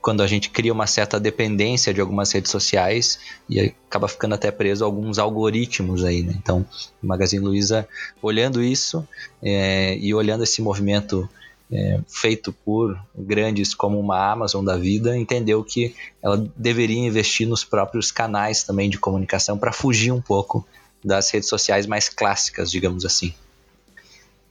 quando 0.00 0.22
a 0.22 0.26
gente 0.26 0.50
cria 0.50 0.70
uma 0.70 0.86
certa 0.86 1.18
dependência 1.18 1.92
de 1.92 1.98
algumas 1.98 2.30
redes 2.30 2.50
sociais 2.50 3.18
e 3.48 3.58
acaba 3.88 4.06
ficando 4.06 4.34
até 4.34 4.50
preso 4.50 4.84
a 4.84 4.86
alguns 4.86 5.18
algoritmos 5.18 6.04
aí, 6.04 6.22
né? 6.22 6.34
Então, 6.36 6.66
o 7.02 7.06
Magazine 7.06 7.42
Luiza, 7.42 7.88
olhando 8.20 8.62
isso 8.62 9.08
é, 9.42 9.96
e 9.96 10.12
olhando 10.12 10.44
esse 10.44 10.60
movimento 10.60 11.26
é, 11.72 12.00
feito 12.06 12.52
por 12.52 13.00
grandes 13.16 13.72
como 13.72 13.98
uma 13.98 14.30
Amazon 14.30 14.62
da 14.62 14.76
vida, 14.76 15.16
entendeu 15.16 15.64
que 15.64 15.94
ela 16.22 16.46
deveria 16.54 16.98
investir 16.98 17.48
nos 17.48 17.64
próprios 17.64 18.12
canais 18.12 18.62
também 18.62 18.90
de 18.90 18.98
comunicação 18.98 19.56
para 19.56 19.72
fugir 19.72 20.12
um 20.12 20.20
pouco 20.20 20.66
das 21.04 21.30
redes 21.30 21.48
sociais 21.48 21.86
mais 21.86 22.08
clássicas, 22.08 22.70
digamos 22.70 23.04
assim. 23.04 23.34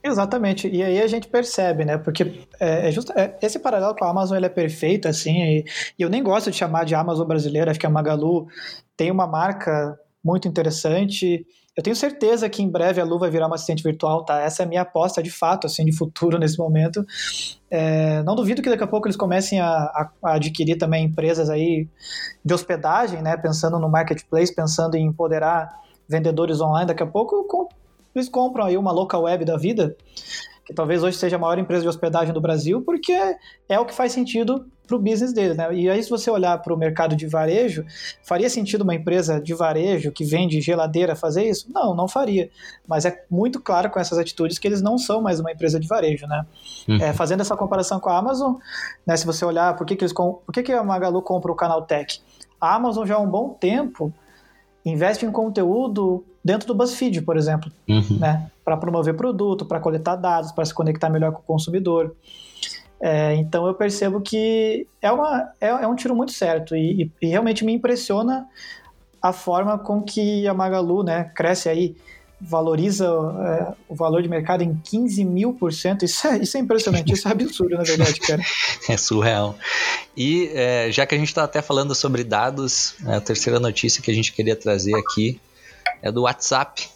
Exatamente, 0.05 0.67
e 0.67 0.83
aí 0.83 1.01
a 1.01 1.07
gente 1.07 1.29
percebe, 1.29 1.85
né? 1.85 1.97
Porque 1.97 2.45
é, 2.59 2.89
é 2.89 2.91
justo, 2.91 3.13
é, 3.13 3.37
esse 3.41 3.57
paralelo 3.57 3.95
com 3.95 4.03
a 4.03 4.09
Amazon 4.09 4.35
ele 4.35 4.45
é 4.45 4.49
perfeito, 4.49 5.07
assim, 5.07 5.41
e, 5.41 5.65
e, 5.97 6.01
eu 6.01 6.09
nem 6.09 6.21
gosto 6.21 6.51
de 6.51 6.57
chamar 6.57 6.83
de 6.83 6.93
Amazon 6.93 7.25
brasileira, 7.25 7.71
acho 7.71 7.79
que 7.79 7.85
a 7.85 7.89
Magalu 7.89 8.47
tem 8.97 9.09
uma 9.09 9.25
marca 9.25 9.97
muito 10.23 10.45
interessante. 10.47 11.45
Eu 11.75 11.81
tenho 11.81 11.95
certeza 11.95 12.49
que 12.49 12.61
em 12.61 12.69
breve 12.69 13.01
a 13.01 13.03
Lu 13.03 13.17
vai 13.17 13.29
virar 13.29 13.47
uma 13.47 13.55
assistente 13.55 13.81
virtual, 13.81 14.23
tá? 14.23 14.41
Essa 14.41 14.63
é 14.63 14.65
a 14.65 14.69
minha 14.69 14.81
aposta 14.81 15.23
de 15.23 15.31
fato, 15.31 15.67
assim, 15.67 15.83
de 15.83 15.95
futuro 15.95 16.37
nesse 16.37 16.57
momento. 16.57 17.03
É, 17.69 18.21
não 18.23 18.35
duvido 18.35 18.61
que 18.61 18.69
daqui 18.69 18.83
a 18.83 18.87
pouco 18.87 19.07
eles 19.07 19.17
comecem 19.17 19.59
a, 19.59 19.67
a, 19.67 20.09
a, 20.23 20.33
adquirir 20.35 20.77
também 20.77 21.05
empresas 21.05 21.49
aí 21.49 21.87
de 22.45 22.53
hospedagem, 22.53 23.21
né? 23.21 23.35
Pensando 23.35 23.79
no 23.79 23.89
marketplace, 23.89 24.53
pensando 24.53 24.95
em 24.95 25.05
empoderar 25.07 25.82
vendedores 26.07 26.61
online. 26.61 26.87
Daqui 26.87 27.03
a 27.03 27.07
pouco 27.07 27.43
com, 27.45 27.67
eles 28.15 28.29
compram 28.29 28.65
aí 28.65 28.77
uma 28.77 28.91
local 28.91 29.23
web 29.23 29.43
da 29.45 29.57
vida, 29.57 29.95
que 30.65 30.73
talvez 30.73 31.03
hoje 31.03 31.17
seja 31.17 31.35
a 31.35 31.39
maior 31.39 31.57
empresa 31.57 31.81
de 31.81 31.89
hospedagem 31.89 32.33
do 32.33 32.39
Brasil, 32.39 32.81
porque 32.81 33.13
é 33.67 33.79
o 33.79 33.85
que 33.85 33.93
faz 33.93 34.11
sentido 34.13 34.65
para 34.87 34.95
o 34.95 34.99
business 34.99 35.33
deles. 35.33 35.57
Né? 35.57 35.73
E 35.73 35.89
aí, 35.89 36.01
se 36.01 36.09
você 36.09 36.29
olhar 36.29 36.57
para 36.61 36.73
o 36.73 36.77
mercado 36.77 37.15
de 37.15 37.27
varejo, 37.27 37.85
faria 38.23 38.49
sentido 38.49 38.81
uma 38.81 38.93
empresa 38.93 39.41
de 39.41 39.53
varejo 39.53 40.11
que 40.11 40.23
vende 40.23 40.59
geladeira 40.61 41.15
fazer 41.15 41.43
isso? 41.43 41.67
Não, 41.73 41.95
não 41.95 42.07
faria. 42.07 42.49
Mas 42.87 43.05
é 43.05 43.23
muito 43.29 43.59
claro 43.61 43.89
com 43.89 43.99
essas 43.99 44.17
atitudes 44.17 44.57
que 44.59 44.67
eles 44.67 44.81
não 44.81 44.97
são 44.97 45.21
mais 45.21 45.39
uma 45.39 45.51
empresa 45.51 45.79
de 45.79 45.87
varejo. 45.87 46.27
Né? 46.27 46.45
Uhum. 46.87 46.97
É, 46.97 47.13
fazendo 47.13 47.41
essa 47.41 47.55
comparação 47.55 47.99
com 47.99 48.09
a 48.09 48.17
Amazon, 48.17 48.55
né, 49.05 49.15
se 49.17 49.25
você 49.25 49.43
olhar 49.43 49.75
por 49.75 49.85
que, 49.85 49.95
que, 49.95 50.03
eles, 50.03 50.13
por 50.13 50.53
que, 50.53 50.63
que 50.63 50.71
a 50.71 50.83
Magalu 50.83 51.21
compra 51.21 51.51
o 51.51 51.55
canal 51.55 51.81
Tech, 51.83 52.21
a 52.59 52.75
Amazon 52.75 53.05
já 53.05 53.15
há 53.15 53.19
um 53.19 53.29
bom 53.29 53.49
tempo 53.49 54.13
investe 54.85 55.25
em 55.25 55.31
conteúdo 55.31 56.23
dentro 56.43 56.67
do 56.67 56.75
BuzzFeed, 56.75 57.21
por 57.21 57.37
exemplo, 57.37 57.71
uhum. 57.87 58.19
né? 58.19 58.51
Para 58.63 58.77
promover 58.77 59.15
produto, 59.15 59.65
para 59.65 59.79
coletar 59.79 60.15
dados, 60.15 60.51
para 60.51 60.65
se 60.65 60.73
conectar 60.73 61.09
melhor 61.09 61.31
com 61.31 61.39
o 61.39 61.43
consumidor. 61.43 62.15
É, 62.99 63.35
então 63.35 63.67
eu 63.67 63.73
percebo 63.73 64.21
que 64.21 64.87
é, 65.01 65.11
uma, 65.11 65.49
é, 65.59 65.67
é 65.67 65.87
um 65.87 65.95
tiro 65.95 66.15
muito 66.15 66.31
certo 66.31 66.73
e, 66.73 67.11
e, 67.21 67.27
realmente 67.27 67.65
me 67.65 67.73
impressiona 67.73 68.47
a 69.21 69.33
forma 69.33 69.77
com 69.77 70.01
que 70.01 70.47
a 70.47 70.53
Magalu 70.53 71.03
né, 71.03 71.25
cresce 71.35 71.67
aí, 71.67 71.97
valoriza 72.45 73.05
é, 73.05 73.73
o 73.87 73.95
valor 73.95 74.21
de 74.21 74.27
mercado 74.27 74.63
em 74.63 74.75
15 74.83 75.23
mil 75.23 75.53
por 75.53 75.71
cento. 75.71 76.03
Isso 76.03 76.27
é, 76.27 76.37
isso 76.39 76.57
é 76.57 76.59
impressionante, 76.59 77.13
isso 77.13 77.27
é 77.27 77.31
absurdo, 77.31 77.75
na 77.77 77.83
verdade, 77.83 78.19
cara. 78.19 78.41
é 78.89 78.97
surreal. 78.97 79.55
E 80.15 80.51
é, 80.53 80.91
já 80.91 81.05
que 81.05 81.15
a 81.15 81.17
gente 81.17 81.29
está 81.29 81.43
até 81.43 81.61
falando 81.61 81.95
sobre 81.95 82.23
dados, 82.23 82.95
a 83.05 83.21
terceira 83.21 83.59
notícia 83.59 84.01
que 84.01 84.11
a 84.11 84.13
gente 84.13 84.33
queria 84.33 84.55
trazer 84.55 84.93
aqui 84.95 85.39
é 86.01 86.11
do 86.11 86.23
WhatsApp, 86.23 86.89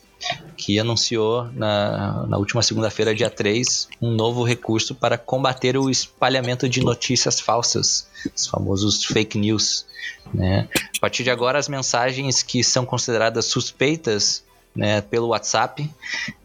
que 0.58 0.80
anunciou 0.80 1.46
na, 1.54 2.26
na 2.28 2.38
última 2.38 2.62
segunda-feira, 2.62 3.16
dia 3.16 3.30
3, 3.30 3.88
um 4.02 4.12
novo 4.12 4.44
recurso 4.44 4.96
para 4.96 5.18
combater 5.18 5.78
o 5.78 5.90
espalhamento 5.90 6.68
de 6.68 6.82
notícias 6.82 7.40
falsas, 7.40 8.08
os 8.36 8.48
famosos 8.48 9.06
fake 9.06 9.38
news. 9.38 9.86
Né? 10.34 10.68
A 10.98 11.00
partir 11.00 11.24
de 11.24 11.30
agora, 11.30 11.60
as 11.60 11.70
mensagens 11.70 12.44
que 12.44 12.64
são 12.64 12.86
consideradas 12.86 13.46
suspeitas 13.46 14.44
né, 14.78 15.02
pelo 15.02 15.30
WhatsApp, 15.30 15.90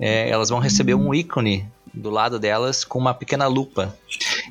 é, 0.00 0.28
elas 0.30 0.48
vão 0.48 0.58
receber 0.58 0.94
um 0.94 1.14
ícone 1.14 1.68
do 1.92 2.08
lado 2.08 2.38
delas 2.38 2.82
com 2.84 2.98
uma 2.98 3.12
pequena 3.12 3.46
lupa. 3.46 3.94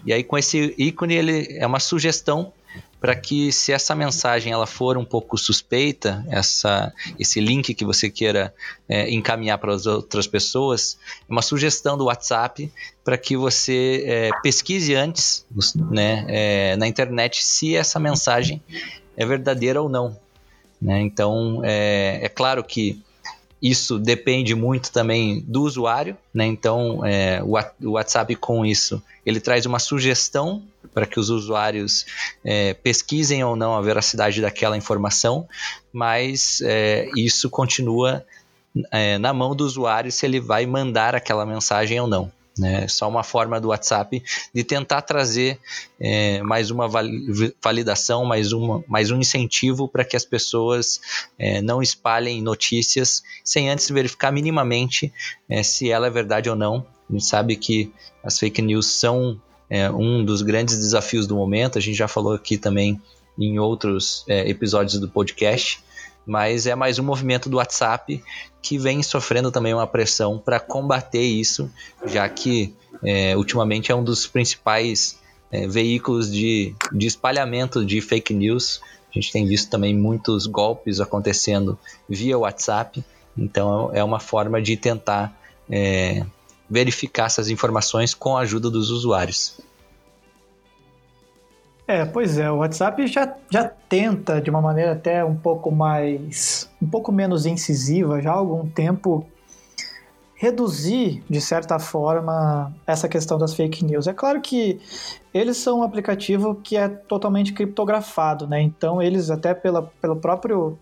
E 0.05 0.13
aí 0.13 0.23
com 0.23 0.37
esse 0.37 0.75
ícone 0.77 1.15
ele 1.15 1.57
é 1.57 1.65
uma 1.65 1.79
sugestão 1.79 2.53
para 2.99 3.15
que 3.15 3.51
se 3.51 3.73
essa 3.73 3.95
mensagem 3.95 4.53
ela 4.53 4.67
for 4.67 4.95
um 4.95 5.03
pouco 5.03 5.35
suspeita, 5.35 6.23
essa, 6.29 6.93
esse 7.17 7.41
link 7.41 7.73
que 7.73 7.83
você 7.83 8.11
queira 8.11 8.53
é, 8.87 9.09
encaminhar 9.09 9.57
para 9.57 9.73
as 9.73 9.87
outras 9.87 10.27
pessoas, 10.27 10.99
é 11.27 11.31
uma 11.31 11.41
sugestão 11.41 11.97
do 11.97 12.05
WhatsApp 12.05 12.71
para 13.03 13.17
que 13.17 13.35
você 13.35 14.03
é, 14.05 14.29
pesquise 14.43 14.93
antes 14.93 15.43
né, 15.75 16.25
é, 16.27 16.75
na 16.75 16.87
internet 16.87 17.43
se 17.43 17.75
essa 17.75 17.99
mensagem 17.99 18.61
é 19.17 19.25
verdadeira 19.25 19.81
ou 19.81 19.89
não. 19.89 20.15
Né? 20.79 21.01
Então, 21.01 21.61
é, 21.63 22.19
é 22.21 22.29
claro 22.29 22.63
que 22.63 23.01
isso 23.61 23.99
depende 23.99 24.55
muito 24.55 24.91
também 24.91 25.41
do 25.47 25.61
usuário, 25.61 26.17
né? 26.33 26.45
Então, 26.45 27.05
é, 27.05 27.41
o 27.43 27.91
WhatsApp 27.91 28.35
com 28.35 28.65
isso, 28.65 29.01
ele 29.25 29.39
traz 29.39 29.65
uma 29.65 29.77
sugestão 29.77 30.63
para 30.93 31.05
que 31.05 31.19
os 31.19 31.29
usuários 31.29 32.05
é, 32.43 32.73
pesquisem 32.73 33.43
ou 33.43 33.55
não 33.55 33.75
a 33.75 33.81
veracidade 33.81 34.41
daquela 34.41 34.75
informação, 34.75 35.47
mas 35.93 36.59
é, 36.63 37.07
isso 37.15 37.49
continua 37.49 38.25
é, 38.91 39.17
na 39.17 39.33
mão 39.33 39.55
do 39.55 39.65
usuário 39.65 40.11
se 40.11 40.25
ele 40.25 40.39
vai 40.39 40.65
mandar 40.65 41.13
aquela 41.13 41.45
mensagem 41.45 41.99
ou 41.99 42.07
não. 42.07 42.31
Né? 42.61 42.87
Só 42.87 43.09
uma 43.09 43.23
forma 43.23 43.59
do 43.59 43.69
WhatsApp 43.69 44.23
de 44.53 44.63
tentar 44.63 45.01
trazer 45.01 45.59
é, 45.99 46.43
mais 46.43 46.69
uma 46.69 46.87
validação, 47.59 48.23
mais, 48.23 48.53
uma, 48.53 48.83
mais 48.87 49.09
um 49.09 49.19
incentivo 49.19 49.87
para 49.87 50.05
que 50.05 50.15
as 50.15 50.23
pessoas 50.23 51.01
é, 51.39 51.59
não 51.59 51.81
espalhem 51.81 52.39
notícias 52.39 53.23
sem 53.43 53.67
antes 53.67 53.89
verificar 53.89 54.31
minimamente 54.31 55.11
é, 55.49 55.63
se 55.63 55.89
ela 55.89 56.05
é 56.05 56.09
verdade 56.11 56.51
ou 56.51 56.55
não. 56.55 56.85
A 57.09 57.13
gente 57.13 57.25
sabe 57.25 57.55
que 57.55 57.91
as 58.23 58.37
fake 58.37 58.61
news 58.61 58.85
são 58.85 59.41
é, 59.67 59.89
um 59.89 60.23
dos 60.23 60.43
grandes 60.43 60.77
desafios 60.77 61.25
do 61.25 61.35
momento, 61.35 61.79
a 61.79 61.81
gente 61.81 61.97
já 61.97 62.07
falou 62.07 62.33
aqui 62.33 62.59
também 62.59 63.01
em 63.39 63.57
outros 63.57 64.23
é, 64.27 64.47
episódios 64.47 64.99
do 64.99 65.09
podcast 65.09 65.83
mas 66.25 66.67
é 66.67 66.75
mais 66.75 66.99
um 66.99 67.03
movimento 67.03 67.49
do 67.49 67.57
WhatsApp 67.57 68.23
que 68.61 68.77
vem 68.77 69.01
sofrendo 69.01 69.51
também 69.51 69.73
uma 69.73 69.87
pressão 69.87 70.37
para 70.37 70.59
combater 70.59 71.23
isso, 71.23 71.69
já 72.05 72.27
que 72.29 72.73
é, 73.03 73.35
ultimamente 73.35 73.91
é 73.91 73.95
um 73.95 74.03
dos 74.03 74.27
principais 74.27 75.19
é, 75.51 75.67
veículos 75.67 76.31
de, 76.31 76.75
de 76.91 77.07
espalhamento 77.07 77.83
de 77.83 77.99
fake 78.01 78.33
news. 78.33 78.81
A 79.09 79.13
gente 79.13 79.31
tem 79.31 79.45
visto 79.45 79.69
também 79.69 79.95
muitos 79.95 80.45
golpes 80.45 80.99
acontecendo 80.99 81.77
via 82.07 82.37
WhatsApp, 82.37 83.03
então 83.37 83.89
é 83.93 84.03
uma 84.03 84.19
forma 84.19 84.61
de 84.61 84.77
tentar 84.77 85.35
é, 85.69 86.25
verificar 86.69 87.25
essas 87.25 87.49
informações 87.49 88.13
com 88.13 88.37
a 88.37 88.41
ajuda 88.41 88.69
dos 88.69 88.89
usuários. 88.89 89.59
É, 91.91 92.05
pois 92.05 92.37
é, 92.37 92.49
o 92.49 92.59
WhatsApp 92.59 93.05
já, 93.05 93.35
já 93.49 93.65
tenta 93.67 94.39
de 94.39 94.49
uma 94.49 94.61
maneira 94.61 94.93
até 94.93 95.25
um 95.25 95.35
pouco 95.35 95.69
mais, 95.69 96.71
um 96.81 96.87
pouco 96.87 97.11
menos 97.11 97.45
incisiva, 97.45 98.21
já 98.21 98.31
há 98.31 98.35
algum 98.35 98.65
tempo, 98.65 99.25
reduzir, 100.33 101.21
de 101.29 101.41
certa 101.41 101.79
forma, 101.79 102.73
essa 102.87 103.09
questão 103.09 103.37
das 103.37 103.53
fake 103.53 103.83
news. 103.83 104.07
É 104.07 104.13
claro 104.13 104.39
que 104.39 104.79
eles 105.33 105.57
são 105.57 105.79
um 105.79 105.83
aplicativo 105.83 106.55
que 106.55 106.77
é 106.77 106.87
totalmente 106.87 107.51
criptografado, 107.51 108.47
né? 108.47 108.61
Então 108.61 109.01
eles 109.01 109.29
até 109.29 109.53
pela, 109.53 109.81
pelo 110.01 110.15
próprio 110.15 110.79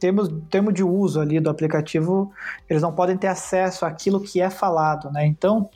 termo, 0.00 0.26
termo 0.50 0.72
de 0.72 0.82
uso 0.82 1.20
ali 1.20 1.38
do 1.38 1.50
aplicativo, 1.50 2.32
eles 2.68 2.82
não 2.82 2.92
podem 2.92 3.16
ter 3.16 3.28
acesso 3.28 3.86
àquilo 3.86 4.20
que 4.20 4.40
é 4.40 4.50
falado, 4.50 5.08
né? 5.08 5.24
Então, 5.24 5.70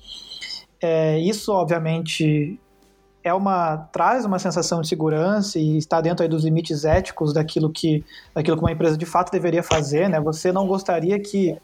é, 0.80 1.20
isso 1.20 1.52
obviamente 1.52 2.58
é 3.26 3.34
uma 3.34 3.76
traz 3.90 4.24
uma 4.24 4.38
sensação 4.38 4.80
de 4.80 4.86
segurança 4.86 5.58
e 5.58 5.76
está 5.76 6.00
dentro 6.00 6.22
aí 6.22 6.28
dos 6.28 6.44
limites 6.44 6.84
éticos 6.84 7.32
daquilo 7.32 7.68
que 7.68 8.04
daquilo 8.32 8.56
que 8.56 8.62
uma 8.62 8.70
empresa 8.70 8.96
de 8.96 9.04
fato 9.04 9.32
deveria 9.32 9.64
fazer, 9.64 10.08
né? 10.08 10.20
Você 10.20 10.52
não 10.52 10.64
gostaria 10.64 11.18
que 11.18 11.58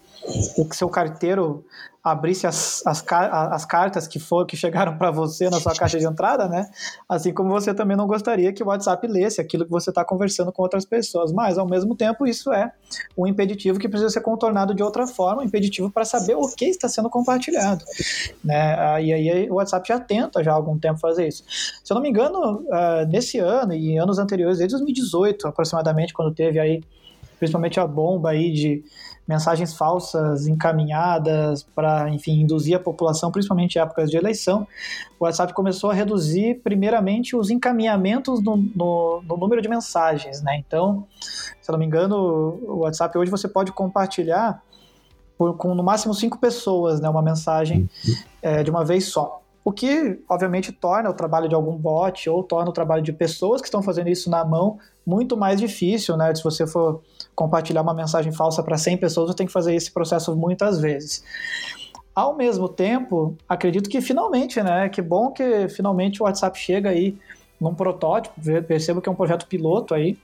o 0.57 0.75
seu 0.75 0.89
carteiro 0.89 1.65
abrisse 2.03 2.49
as, 2.49 2.85
as, 2.85 3.05
as 3.09 3.65
cartas 3.65 4.09
que 4.09 4.19
for 4.19 4.45
que 4.45 4.57
chegaram 4.57 4.99
para 4.99 5.13
você 5.13 5.49
na 5.49 5.61
sua 5.61 5.73
caixa 5.73 6.01
de 6.01 6.05
entrada, 6.05 6.49
né? 6.49 6.69
Assim 7.09 7.33
como 7.33 7.51
você 7.51 7.73
também 7.73 7.97
não 7.97 8.09
gostaria 8.09 8.53
que 8.53 8.63
o 8.63 8.67
WhatsApp 8.67 9.07
lesse 9.07 9.41
aquilo 9.41 9.65
que 9.65 9.71
você 9.71 9.91
está 9.91 10.05
conversando 10.05 10.51
com 10.51 10.63
outras 10.63 10.85
pessoas. 10.85 11.33
Mas, 11.33 11.59
ao 11.59 11.69
mesmo 11.69 11.95
tempo, 11.95 12.27
isso 12.27 12.53
é 12.53 12.73
um 13.17 13.25
impeditivo 13.25 13.79
que 13.79 13.89
precisa 13.89 14.11
ser 14.11 14.21
contornado 14.21 14.75
de 14.75 14.83
outra 14.83 15.07
forma, 15.07 15.43
um 15.43 15.45
impeditivo 15.45 15.93
para 15.93 16.05
saber 16.05 16.35
o 16.35 16.49
que 16.49 16.65
está 16.65 16.89
sendo 16.89 17.09
compartilhado. 17.09 17.85
Né? 18.43 19.05
E 19.05 19.13
aí 19.13 19.49
o 19.49 19.55
WhatsApp 19.55 19.87
já 19.87 20.01
tenta 20.01 20.43
já 20.43 20.51
há 20.51 20.55
algum 20.55 20.77
tempo 20.77 20.99
fazer 20.99 21.29
isso. 21.29 21.45
Se 21.85 21.93
eu 21.93 21.95
não 21.95 22.03
me 22.03 22.09
engano, 22.09 22.63
uh, 22.63 23.07
nesse 23.09 23.39
ano 23.39 23.75
e 23.75 23.97
anos 23.97 24.19
anteriores, 24.19 24.59
desde 24.59 24.75
2018 24.75 25.47
aproximadamente, 25.47 26.13
quando 26.13 26.35
teve 26.35 26.59
aí 26.59 26.83
principalmente 27.42 27.81
a 27.81 27.87
bomba 27.88 28.31
aí 28.31 28.52
de 28.52 28.85
mensagens 29.26 29.74
falsas 29.74 30.46
encaminhadas 30.46 31.64
para, 31.74 32.09
enfim, 32.09 32.40
induzir 32.40 32.76
a 32.76 32.78
população, 32.78 33.33
principalmente 33.33 33.74
em 33.74 33.81
épocas 33.81 34.09
de 34.09 34.16
eleição, 34.16 34.64
o 35.18 35.24
WhatsApp 35.24 35.52
começou 35.52 35.90
a 35.90 35.94
reduzir, 35.94 36.61
primeiramente, 36.62 37.35
os 37.35 37.50
encaminhamentos 37.50 38.40
no, 38.40 38.57
no, 38.57 39.24
no 39.26 39.37
número 39.37 39.61
de 39.61 39.68
mensagens, 39.68 40.40
né? 40.40 40.57
Então, 40.64 41.05
se 41.20 41.68
eu 41.68 41.72
não 41.72 41.81
me 41.81 41.85
engano, 41.85 42.61
o 42.62 42.78
WhatsApp 42.83 43.18
hoje 43.18 43.28
você 43.28 43.48
pode 43.48 43.72
compartilhar 43.72 44.62
por, 45.37 45.57
com 45.57 45.74
no 45.74 45.83
máximo 45.83 46.14
cinco 46.14 46.38
pessoas, 46.38 47.00
né, 47.00 47.09
uma 47.09 47.22
mensagem 47.22 47.90
é, 48.40 48.62
de 48.62 48.70
uma 48.70 48.85
vez 48.85 49.07
só. 49.07 49.42
O 49.64 49.70
que, 49.70 50.20
obviamente, 50.29 50.72
torna 50.72 51.09
o 51.09 51.14
trabalho 51.14 51.48
de 51.48 51.55
algum 51.55 51.77
bot 51.77 52.29
ou 52.29 52.42
torna 52.42 52.70
o 52.70 52.72
trabalho 52.72 53.03
de 53.03 53.12
pessoas 53.12 53.61
que 53.61 53.68
estão 53.68 53.83
fazendo 53.83 54.09
isso 54.09 54.29
na 54.29 54.44
mão 54.44 54.79
muito 55.07 55.37
mais 55.37 55.61
difícil, 55.61 56.16
né? 56.16 56.35
Se 56.35 56.42
você 56.42 56.66
for 56.66 57.01
compartilhar 57.35 57.83
uma 57.83 57.94
mensagem 57.94 58.33
falsa 58.33 58.62
para 58.62 58.77
100 58.77 58.96
pessoas, 58.98 59.31
você 59.31 59.37
tem 59.37 59.46
que 59.46 59.53
fazer 59.53 59.75
esse 59.75 59.90
processo 59.90 60.35
muitas 60.35 60.81
vezes. 60.81 61.25
Ao 62.14 62.35
mesmo 62.37 62.68
tempo, 62.68 63.37
acredito 63.48 63.88
que 63.88 64.01
finalmente, 64.01 64.61
né? 64.62 64.88
Que 64.88 65.01
bom 65.01 65.31
que 65.31 65.68
finalmente 65.68 66.20
o 66.20 66.25
WhatsApp 66.25 66.59
chega 66.59 66.90
aí 66.90 67.16
num 67.61 67.75
protótipo, 67.75 68.35
percebo 68.66 69.01
que 69.01 69.09
é 69.09 69.12
um 69.12 69.14
projeto 69.14 69.46
piloto 69.46 69.94
aí, 69.94 70.18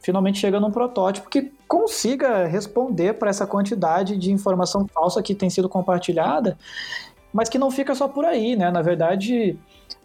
finalmente 0.00 0.40
chega 0.40 0.58
num 0.58 0.70
protótipo 0.70 1.30
que 1.30 1.52
consiga 1.68 2.44
responder 2.46 3.14
para 3.14 3.30
essa 3.30 3.46
quantidade 3.46 4.16
de 4.16 4.32
informação 4.32 4.86
falsa 4.88 5.22
que 5.22 5.34
tem 5.34 5.48
sido 5.48 5.68
compartilhada, 5.68 6.58
mas 7.32 7.48
que 7.48 7.58
não 7.58 7.70
fica 7.70 7.94
só 7.94 8.06
por 8.06 8.24
aí, 8.24 8.54
né? 8.56 8.70
Na 8.70 8.82
verdade, 8.82 9.58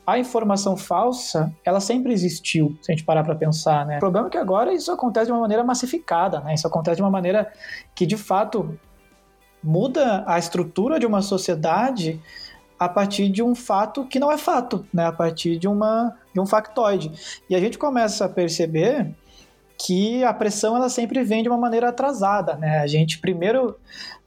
a 0.06 0.18
informação 0.18 0.78
falsa, 0.78 1.54
ela 1.66 1.82
sempre 1.82 2.14
existiu, 2.14 2.78
se 2.82 2.92
a 2.92 2.96
gente 2.96 3.04
parar 3.04 3.24
para 3.24 3.36
pensar, 3.36 3.86
né? 3.86 3.98
O 3.98 4.00
problema 4.00 4.28
é 4.28 4.30
que 4.30 4.38
agora 4.38 4.74
isso 4.74 4.92
acontece 4.92 5.26
de 5.26 5.32
uma 5.34 5.42
maneira 5.42 5.64
massificada, 5.64 6.40
né? 6.40 6.54
Isso 6.54 6.66
acontece 6.66 6.96
de 6.96 7.02
uma 7.02 7.12
maneira 7.12 7.52
que, 7.94 8.06
de 8.06 8.16
fato, 8.16 8.80
muda 9.62 10.24
a 10.26 10.40
estrutura 10.40 10.98
de 10.98 11.06
uma 11.06 11.22
sociedade 11.22 12.22
a 12.80 12.88
partir 12.88 13.28
de 13.28 13.44
um 13.44 13.56
fato 13.56 14.06
que 14.06 14.20
não 14.20 14.32
é 14.32 14.38
fato, 14.38 14.86
né? 14.94 15.06
A 15.08 15.12
partir 15.12 15.58
de, 15.58 15.68
uma, 15.68 16.16
de 16.34 16.40
um 16.40 16.46
factoide. 16.46 17.12
E 17.50 17.56
a 17.56 17.60
gente 17.60 17.78
começa 17.78 18.26
a 18.26 18.30
perceber 18.30 19.14
que 19.78 20.24
a 20.24 20.34
pressão 20.34 20.76
ela 20.76 20.90
sempre 20.90 21.24
vem 21.24 21.44
de 21.44 21.50
uma 21.50 21.58
maneira 21.58 21.90
atrasada, 21.90 22.56
né? 22.56 22.80
A 22.80 22.88
gente 22.88 23.20
primeiro, 23.20 23.76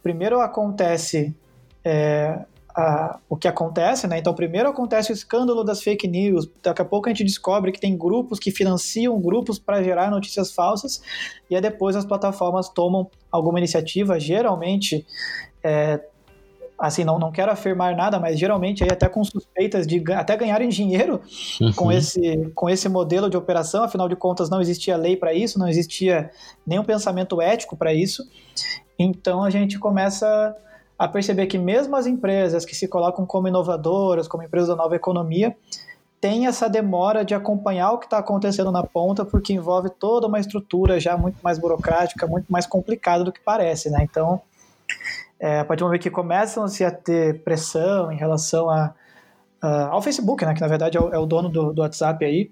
primeiro 0.02 0.40
acontece 0.40 1.34
é, 1.82 2.40
a, 2.74 3.18
o 3.28 3.37
que 3.37 3.48
acontece, 3.48 4.06
né? 4.06 4.18
Então, 4.18 4.35
primeiro 4.35 4.68
acontece 4.68 5.12
o 5.12 5.14
escândalo 5.14 5.64
das 5.64 5.83
fake 5.83 6.06
news, 6.06 6.48
daqui 6.62 6.83
a 6.83 6.85
pouco 6.85 7.09
a 7.09 7.12
gente 7.12 7.24
descobre 7.24 7.72
que 7.72 7.80
tem 7.80 7.96
grupos 7.96 8.38
que 8.38 8.50
financiam 8.50 9.20
grupos 9.20 9.59
para 9.59 9.83
gerar 9.83 10.11
notícias 10.11 10.52
falsas, 10.52 11.02
e 11.48 11.54
aí 11.54 11.61
depois 11.61 11.96
as 11.96 12.04
plataformas 12.04 12.68
tomam 12.68 13.11
alguma 13.30 13.59
iniciativa, 13.59 14.18
geralmente. 14.18 15.06
É, 15.62 16.00
assim, 16.78 17.04
não, 17.04 17.18
não 17.18 17.30
quero 17.30 17.52
afirmar 17.52 17.94
nada, 17.94 18.18
mas 18.18 18.38
geralmente 18.38 18.83
aí 18.83 18.90
até 18.90 19.06
com 19.06 19.22
suspeitas 19.22 19.87
de 19.87 20.02
até 20.14 20.35
ganharem 20.35 20.70
dinheiro 20.70 21.20
uhum. 21.61 21.72
com, 21.74 21.92
esse, 21.92 22.50
com 22.54 22.70
esse 22.70 22.88
modelo 22.88 23.28
de 23.28 23.37
operação, 23.37 23.85
afinal 23.85 24.09
de 24.09 24.16
contas 24.16 24.48
não 24.48 24.62
existia 24.62 24.96
lei 24.96 25.14
para 25.14 25.35
isso, 25.35 25.59
não 25.59 25.68
existia 25.68 26.30
nenhum 26.66 26.83
pensamento 26.83 27.42
ético 27.42 27.76
para 27.76 27.92
isso. 27.92 28.26
Então 28.98 29.44
a 29.44 29.50
gente 29.50 29.78
começa 29.78 30.56
a 31.00 31.08
perceber 31.08 31.46
que 31.46 31.56
mesmo 31.56 31.96
as 31.96 32.06
empresas 32.06 32.62
que 32.62 32.76
se 32.76 32.86
colocam 32.86 33.24
como 33.24 33.48
inovadoras, 33.48 34.28
como 34.28 34.42
empresas 34.42 34.68
da 34.68 34.76
nova 34.76 34.94
economia, 34.94 35.56
têm 36.20 36.46
essa 36.46 36.68
demora 36.68 37.24
de 37.24 37.34
acompanhar 37.34 37.92
o 37.92 37.98
que 37.98 38.04
está 38.04 38.18
acontecendo 38.18 38.70
na 38.70 38.82
ponta, 38.82 39.24
porque 39.24 39.54
envolve 39.54 39.88
toda 39.88 40.26
uma 40.26 40.38
estrutura 40.38 41.00
já 41.00 41.16
muito 41.16 41.38
mais 41.42 41.58
burocrática, 41.58 42.26
muito 42.26 42.52
mais 42.52 42.66
complicada 42.66 43.24
do 43.24 43.32
que 43.32 43.40
parece, 43.40 43.88
né? 43.88 44.00
Então, 44.02 44.42
é, 45.38 45.60
a 45.60 45.64
partir 45.64 45.78
do 45.80 45.86
momento 45.86 46.02
que 46.02 46.10
começam-se 46.10 46.84
a 46.84 46.90
ter 46.90 47.42
pressão 47.44 48.12
em 48.12 48.16
relação 48.18 48.68
a, 48.68 48.92
a, 49.62 49.86
ao 49.86 50.02
Facebook, 50.02 50.44
né, 50.44 50.52
que 50.52 50.60
na 50.60 50.68
verdade 50.68 50.98
é 50.98 51.00
o, 51.00 51.14
é 51.14 51.18
o 51.18 51.24
dono 51.24 51.48
do, 51.48 51.72
do, 51.72 51.80
WhatsApp 51.80 52.22
aí, 52.22 52.50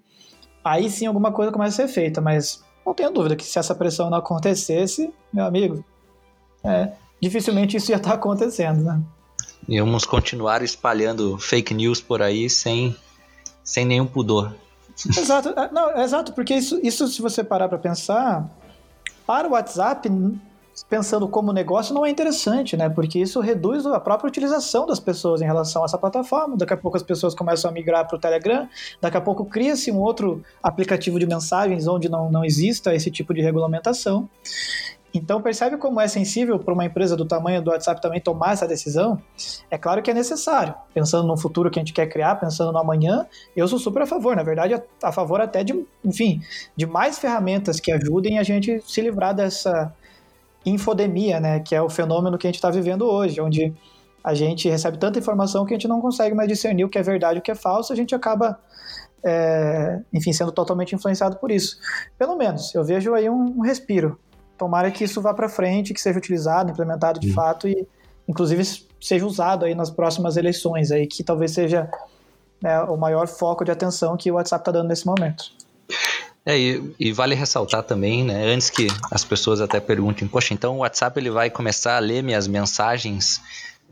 aí 0.64 0.88
sim 0.88 1.04
alguma 1.04 1.32
coisa 1.32 1.52
começa 1.52 1.82
a 1.82 1.86
ser 1.86 1.92
feita, 1.92 2.22
mas 2.22 2.64
não 2.86 2.94
tenho 2.94 3.10
dúvida 3.10 3.36
que 3.36 3.44
se 3.44 3.58
essa 3.58 3.74
pressão 3.74 4.08
não 4.08 4.16
acontecesse, 4.16 5.12
meu 5.30 5.44
amigo, 5.44 5.84
é, 6.64 6.92
dificilmente 7.20 7.76
isso 7.76 7.90
ia 7.90 7.96
estar 7.96 8.14
acontecendo, 8.14 8.82
né? 8.82 9.00
Íamos 9.68 10.04
continuar 10.04 10.62
espalhando 10.62 11.36
fake 11.38 11.74
news 11.74 12.00
por 12.00 12.22
aí 12.22 12.48
sem, 12.48 12.96
sem 13.62 13.84
nenhum 13.84 14.06
pudor. 14.06 14.54
Exato, 15.06 15.50
é, 15.50 15.70
não, 15.70 15.96
exato, 16.00 16.32
porque 16.32 16.54
isso, 16.54 16.80
isso 16.82 17.06
se 17.06 17.22
você 17.22 17.44
parar 17.44 17.68
para 17.68 17.78
pensar, 17.78 18.48
para 19.26 19.46
o 19.46 19.52
WhatsApp, 19.52 20.08
pensando 20.88 21.28
como 21.28 21.52
negócio, 21.52 21.94
não 21.94 22.04
é 22.04 22.10
interessante, 22.10 22.76
né? 22.76 22.88
Porque 22.88 23.18
isso 23.18 23.40
reduz 23.40 23.86
a 23.86 24.00
própria 24.00 24.28
utilização 24.28 24.86
das 24.86 25.00
pessoas 25.00 25.40
em 25.40 25.44
relação 25.44 25.82
a 25.82 25.84
essa 25.86 25.98
plataforma. 25.98 26.56
Daqui 26.56 26.72
a 26.72 26.76
pouco 26.76 26.96
as 26.96 27.02
pessoas 27.02 27.34
começam 27.34 27.70
a 27.70 27.74
migrar 27.74 28.06
para 28.06 28.16
o 28.16 28.18
Telegram, 28.18 28.68
daqui 29.00 29.16
a 29.16 29.20
pouco 29.20 29.44
cria-se 29.44 29.90
um 29.90 29.98
outro 29.98 30.42
aplicativo 30.62 31.18
de 31.18 31.26
mensagens 31.26 31.86
onde 31.86 32.08
não, 32.08 32.30
não 32.30 32.44
exista 32.44 32.94
esse 32.94 33.10
tipo 33.10 33.34
de 33.34 33.40
regulamentação. 33.40 34.28
Então 35.18 35.42
percebe 35.42 35.76
como 35.76 36.00
é 36.00 36.06
sensível 36.06 36.58
para 36.58 36.72
uma 36.72 36.84
empresa 36.84 37.16
do 37.16 37.24
tamanho 37.24 37.60
do 37.60 37.70
WhatsApp 37.70 38.00
também 38.00 38.20
tomar 38.20 38.52
essa 38.52 38.66
decisão? 38.66 39.20
É 39.70 39.76
claro 39.76 40.00
que 40.00 40.10
é 40.10 40.14
necessário. 40.14 40.74
Pensando 40.94 41.26
no 41.26 41.36
futuro 41.36 41.70
que 41.70 41.78
a 41.78 41.82
gente 41.82 41.92
quer 41.92 42.06
criar, 42.06 42.36
pensando 42.36 42.72
no 42.72 42.78
amanhã, 42.78 43.26
eu 43.56 43.66
sou 43.66 43.78
super 43.78 44.02
a 44.02 44.06
favor. 44.06 44.36
Na 44.36 44.42
verdade, 44.42 44.80
a 45.02 45.12
favor 45.12 45.40
até 45.40 45.64
de, 45.64 45.84
enfim, 46.04 46.40
de 46.76 46.86
mais 46.86 47.18
ferramentas 47.18 47.80
que 47.80 47.90
ajudem 47.90 48.38
a 48.38 48.42
gente 48.42 48.80
se 48.86 49.00
livrar 49.00 49.34
dessa 49.34 49.92
infodemia, 50.64 51.40
né? 51.40 51.60
Que 51.60 51.74
é 51.74 51.82
o 51.82 51.88
fenômeno 51.88 52.38
que 52.38 52.46
a 52.46 52.48
gente 52.48 52.56
está 52.56 52.70
vivendo 52.70 53.02
hoje, 53.02 53.40
onde 53.40 53.74
a 54.22 54.34
gente 54.34 54.68
recebe 54.68 54.98
tanta 54.98 55.18
informação 55.18 55.64
que 55.64 55.74
a 55.74 55.76
gente 55.76 55.88
não 55.88 56.00
consegue 56.00 56.34
mais 56.34 56.48
discernir 56.48 56.84
o 56.84 56.88
que 56.88 56.98
é 56.98 57.02
verdade 57.02 57.38
e 57.38 57.40
o 57.40 57.42
que 57.42 57.50
é 57.50 57.54
falso, 57.54 57.92
a 57.92 57.96
gente 57.96 58.14
acaba 58.14 58.58
é, 59.24 60.00
enfim, 60.12 60.32
sendo 60.32 60.52
totalmente 60.52 60.94
influenciado 60.94 61.36
por 61.36 61.50
isso. 61.50 61.78
Pelo 62.18 62.36
menos, 62.36 62.74
eu 62.74 62.84
vejo 62.84 63.14
aí 63.14 63.28
um, 63.28 63.58
um 63.58 63.60
respiro 63.62 64.18
tomara 64.58 64.90
que 64.90 65.04
isso 65.04 65.22
vá 65.22 65.32
para 65.32 65.48
frente, 65.48 65.94
que 65.94 66.00
seja 66.00 66.18
utilizado, 66.18 66.70
implementado 66.70 67.20
de 67.20 67.32
fato 67.32 67.68
e, 67.68 67.86
inclusive, 68.28 68.62
seja 69.00 69.24
usado 69.24 69.64
aí 69.64 69.74
nas 69.74 69.90
próximas 69.90 70.36
eleições, 70.36 70.90
aí 70.90 71.06
que 71.06 71.22
talvez 71.22 71.52
seja 71.52 71.88
né, 72.60 72.80
o 72.82 72.96
maior 72.96 73.28
foco 73.28 73.64
de 73.64 73.70
atenção 73.70 74.16
que 74.16 74.30
o 74.30 74.34
WhatsApp 74.34 74.62
está 74.62 74.72
dando 74.72 74.88
nesse 74.88 75.06
momento. 75.06 75.44
É, 76.44 76.58
e, 76.58 76.94
e, 76.98 77.12
vale 77.12 77.34
ressaltar 77.34 77.82
também, 77.82 78.24
né, 78.24 78.46
antes 78.46 78.70
que 78.70 78.88
as 79.10 79.24
pessoas 79.24 79.60
até 79.60 79.80
perguntem, 79.80 80.26
poxa, 80.26 80.54
então 80.54 80.76
o 80.76 80.78
WhatsApp 80.78 81.18
ele 81.20 81.30
vai 81.30 81.50
começar 81.50 81.96
a 81.96 82.00
ler 82.00 82.22
minhas 82.22 82.48
mensagens 82.48 83.40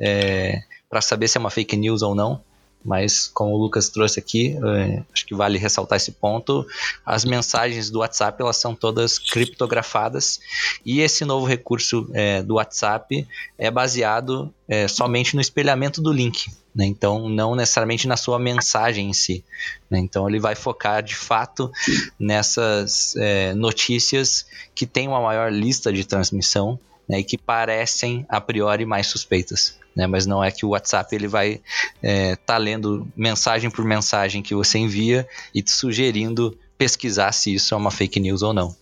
é, 0.00 0.62
para 0.88 1.00
saber 1.00 1.28
se 1.28 1.38
é 1.38 1.40
uma 1.40 1.50
fake 1.50 1.76
news 1.76 2.02
ou 2.02 2.14
não 2.14 2.40
mas 2.84 3.26
como 3.26 3.52
o 3.52 3.56
Lucas 3.56 3.88
trouxe 3.88 4.20
aqui, 4.20 4.56
é, 4.56 5.02
acho 5.12 5.26
que 5.26 5.34
vale 5.34 5.58
ressaltar 5.58 5.96
esse 5.96 6.12
ponto, 6.12 6.64
as 7.04 7.24
mensagens 7.24 7.90
do 7.90 7.98
WhatsApp 7.98 8.40
elas 8.40 8.56
são 8.56 8.74
todas 8.74 9.18
criptografadas 9.18 10.40
e 10.84 11.00
esse 11.00 11.24
novo 11.24 11.46
recurso 11.46 12.08
é, 12.12 12.42
do 12.42 12.54
WhatsApp 12.54 13.26
é 13.58 13.70
baseado 13.70 14.52
é, 14.68 14.86
somente 14.86 15.34
no 15.34 15.40
espelhamento 15.40 16.00
do 16.00 16.12
link, 16.12 16.48
né? 16.74 16.86
então 16.86 17.28
não 17.28 17.54
necessariamente 17.56 18.06
na 18.06 18.16
sua 18.16 18.38
mensagem 18.38 19.10
em 19.10 19.12
si. 19.12 19.44
Né? 19.90 19.98
Então 19.98 20.28
ele 20.28 20.38
vai 20.38 20.54
focar 20.54 21.02
de 21.02 21.16
fato 21.16 21.70
nessas 22.18 23.16
é, 23.16 23.54
notícias 23.54 24.46
que 24.74 24.86
têm 24.86 25.08
uma 25.08 25.20
maior 25.20 25.52
lista 25.52 25.92
de 25.92 26.04
transmissão 26.04 26.78
né, 27.08 27.20
e 27.20 27.24
que 27.24 27.38
parecem 27.38 28.26
a 28.28 28.40
priori 28.40 28.84
mais 28.84 29.06
suspeitas. 29.06 29.78
Né, 29.94 30.06
mas 30.06 30.26
não 30.26 30.44
é 30.44 30.50
que 30.50 30.66
o 30.66 30.70
WhatsApp 30.70 31.14
ele 31.14 31.26
vai 31.26 31.52
estar 31.52 31.62
é, 32.02 32.36
tá 32.36 32.58
lendo 32.58 33.08
mensagem 33.16 33.70
por 33.70 33.84
mensagem 33.84 34.42
que 34.42 34.54
você 34.54 34.78
envia 34.78 35.26
e 35.54 35.62
te 35.62 35.70
sugerindo 35.70 36.56
pesquisar 36.76 37.32
se 37.32 37.54
isso 37.54 37.72
é 37.72 37.76
uma 37.76 37.90
fake 37.90 38.20
news 38.20 38.42
ou 38.42 38.52
não. 38.52 38.76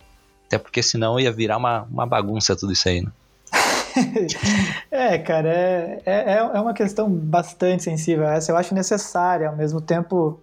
Até 0.47 0.57
porque 0.57 0.83
senão 0.83 1.19
ia 1.19 1.31
virar 1.31 1.57
uma, 1.57 1.83
uma 1.83 2.05
bagunça 2.05 2.55
tudo 2.55 2.73
isso 2.73 2.87
aí. 2.89 3.01
Né? 3.01 3.11
é, 4.91 5.17
cara, 5.17 5.49
é, 5.49 6.01
é, 6.05 6.33
é 6.37 6.59
uma 6.59 6.73
questão 6.73 7.09
bastante 7.09 7.83
sensível 7.83 8.25
essa. 8.25 8.51
Eu 8.51 8.57
acho 8.57 8.73
necessária, 8.73 9.49
ao 9.49 9.55
mesmo 9.55 9.81
tempo. 9.81 10.39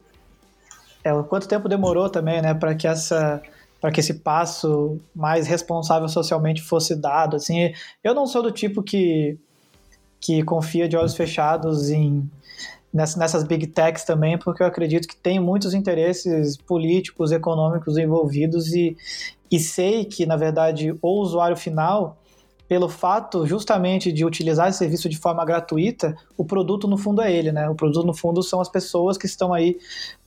É, 1.05 1.11
quanto 1.25 1.49
tempo 1.49 1.69
demorou 1.69 2.09
também, 2.09 2.41
né, 2.41 2.55
para 2.55 2.75
que 2.75 2.87
essa 2.87 3.43
para 3.83 3.91
que 3.91 3.99
esse 3.99 4.15
passo 4.15 5.01
mais 5.13 5.49
responsável 5.49 6.09
socialmente 6.09 6.63
fosse 6.63 6.95
dado. 6.95 7.35
Assim, 7.35 7.75
eu 8.03 8.15
não 8.15 8.29
sou 8.29 8.41
do 8.41 8.53
tipo 8.53 8.81
que 8.81 9.37
que 10.21 10.41
confia 10.45 10.89
de 10.89 10.97
olhos 10.97 11.17
fechados 11.17 11.91
em 11.91 12.31
nessas 12.95 13.43
big 13.43 13.67
techs 13.67 14.05
também, 14.05 14.39
porque 14.39 14.63
eu 14.63 14.67
acredito 14.69 15.09
que 15.09 15.17
tem 15.17 15.41
muitos 15.41 15.75
interesses 15.75 16.57
políticos, 16.57 17.33
econômicos 17.33 17.99
envolvidos 17.99 18.73
e, 18.73 18.97
e 19.51 19.59
sei 19.59 20.05
que, 20.05 20.27
na 20.27 20.37
verdade, 20.37 20.95
o 21.03 21.21
usuário 21.21 21.57
final, 21.57 22.22
pelo 22.73 22.89
fato 22.89 23.47
justamente 23.47 24.11
de 24.11 24.25
utilizar 24.25 24.71
esse 24.71 24.79
serviço 24.79 25.07
de 25.07 25.19
forma 25.19 25.45
gratuita, 25.45 26.17
o 26.39 26.43
produto 26.43 26.89
no 26.89 26.97
fundo 26.97 27.21
é 27.21 27.31
ele, 27.31 27.53
né? 27.53 27.69
O 27.69 27.75
produto 27.75 28.07
no 28.07 28.15
fundo 28.15 28.43
são 28.43 28.63
as 28.63 28.69
pessoas 28.71 29.19
que 29.19 29.27
estão 29.27 29.53
aí 29.53 29.77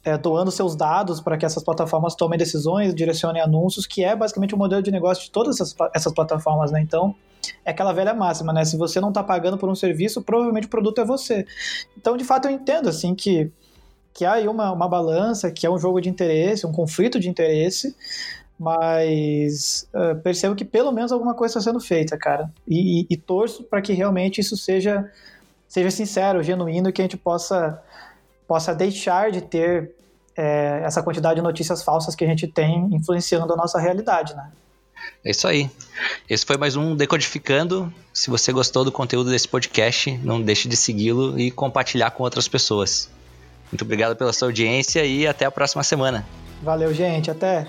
é, 0.03 0.15
doando 0.15 0.51
seus 0.51 0.75
dados 0.75 1.19
para 1.19 1.38
que 1.38 1.45
essas 1.47 1.63
plataformas 1.63 2.13
tomem 2.13 2.38
decisões, 2.38 2.93
direcionem 2.93 3.41
anúncios, 3.41 3.88
que 3.88 4.03
é 4.03 4.15
basicamente 4.15 4.53
o 4.53 4.60
modelo 4.60 4.84
de 4.84 4.91
negócio 4.91 5.23
de 5.23 5.31
todas 5.31 5.60
essas, 5.60 5.75
essas 5.91 6.13
plataformas, 6.13 6.71
né? 6.71 6.79
Então, 6.84 7.15
é 7.65 7.71
aquela 7.71 7.91
velha 7.91 8.13
máxima, 8.13 8.53
né? 8.53 8.63
Se 8.63 8.77
você 8.77 9.01
não 9.01 9.10
está 9.10 9.23
pagando 9.23 9.58
por 9.58 9.67
um 9.67 9.73
serviço, 9.73 10.21
provavelmente 10.21 10.67
o 10.67 10.69
produto 10.69 11.01
é 11.01 11.03
você. 11.03 11.47
Então, 11.97 12.15
de 12.15 12.23
fato, 12.23 12.47
eu 12.47 12.51
entendo, 12.51 12.88
assim, 12.88 13.15
que, 13.15 13.51
que 14.13 14.23
há 14.23 14.34
aí 14.34 14.47
uma, 14.47 14.71
uma 14.71 14.88
balança, 14.88 15.49
que 15.49 15.65
é 15.65 15.71
um 15.71 15.79
jogo 15.79 15.99
de 15.99 16.10
interesse, 16.10 16.67
um 16.67 16.71
conflito 16.71 17.19
de 17.19 17.27
interesse, 17.27 17.95
mas 18.59 19.87
uh, 19.93 20.19
percebo 20.21 20.55
que 20.55 20.65
pelo 20.65 20.91
menos 20.91 21.11
alguma 21.11 21.33
coisa 21.33 21.57
está 21.57 21.69
sendo 21.69 21.79
feita, 21.79 22.17
cara. 22.17 22.49
E, 22.67 23.01
e, 23.01 23.07
e 23.09 23.17
torço 23.17 23.63
para 23.63 23.81
que 23.81 23.93
realmente 23.93 24.39
isso 24.39 24.55
seja, 24.55 25.11
seja 25.67 25.91
sincero, 25.91 26.41
genuíno, 26.41 26.89
e 26.89 26.91
que 26.93 27.01
a 27.01 27.05
gente 27.05 27.17
possa, 27.17 27.81
possa 28.47 28.73
deixar 28.73 29.31
de 29.31 29.41
ter 29.41 29.93
é, 30.35 30.81
essa 30.83 31.03
quantidade 31.03 31.35
de 31.35 31.41
notícias 31.41 31.83
falsas 31.83 32.15
que 32.15 32.23
a 32.23 32.27
gente 32.27 32.47
tem 32.47 32.89
influenciando 32.93 33.53
a 33.53 33.57
nossa 33.57 33.79
realidade, 33.79 34.35
né? 34.35 34.51
É 35.23 35.31
isso 35.31 35.47
aí. 35.47 35.69
Esse 36.29 36.45
foi 36.45 36.57
mais 36.57 36.75
um 36.75 36.95
Decodificando. 36.95 37.93
Se 38.13 38.29
você 38.29 38.51
gostou 38.51 38.83
do 38.83 38.91
conteúdo 38.91 39.29
desse 39.29 39.47
podcast, 39.47 40.17
não 40.23 40.41
deixe 40.41 40.67
de 40.67 40.75
segui-lo 40.75 41.39
e 41.39 41.51
compartilhar 41.51 42.11
com 42.11 42.23
outras 42.23 42.47
pessoas. 42.47 43.09
Muito 43.71 43.83
obrigado 43.83 44.15
pela 44.15 44.31
sua 44.31 44.47
audiência 44.47 45.03
e 45.05 45.27
até 45.27 45.45
a 45.45 45.51
próxima 45.51 45.83
semana. 45.83 46.25
Valeu, 46.61 46.93
gente. 46.93 47.29
Até. 47.29 47.67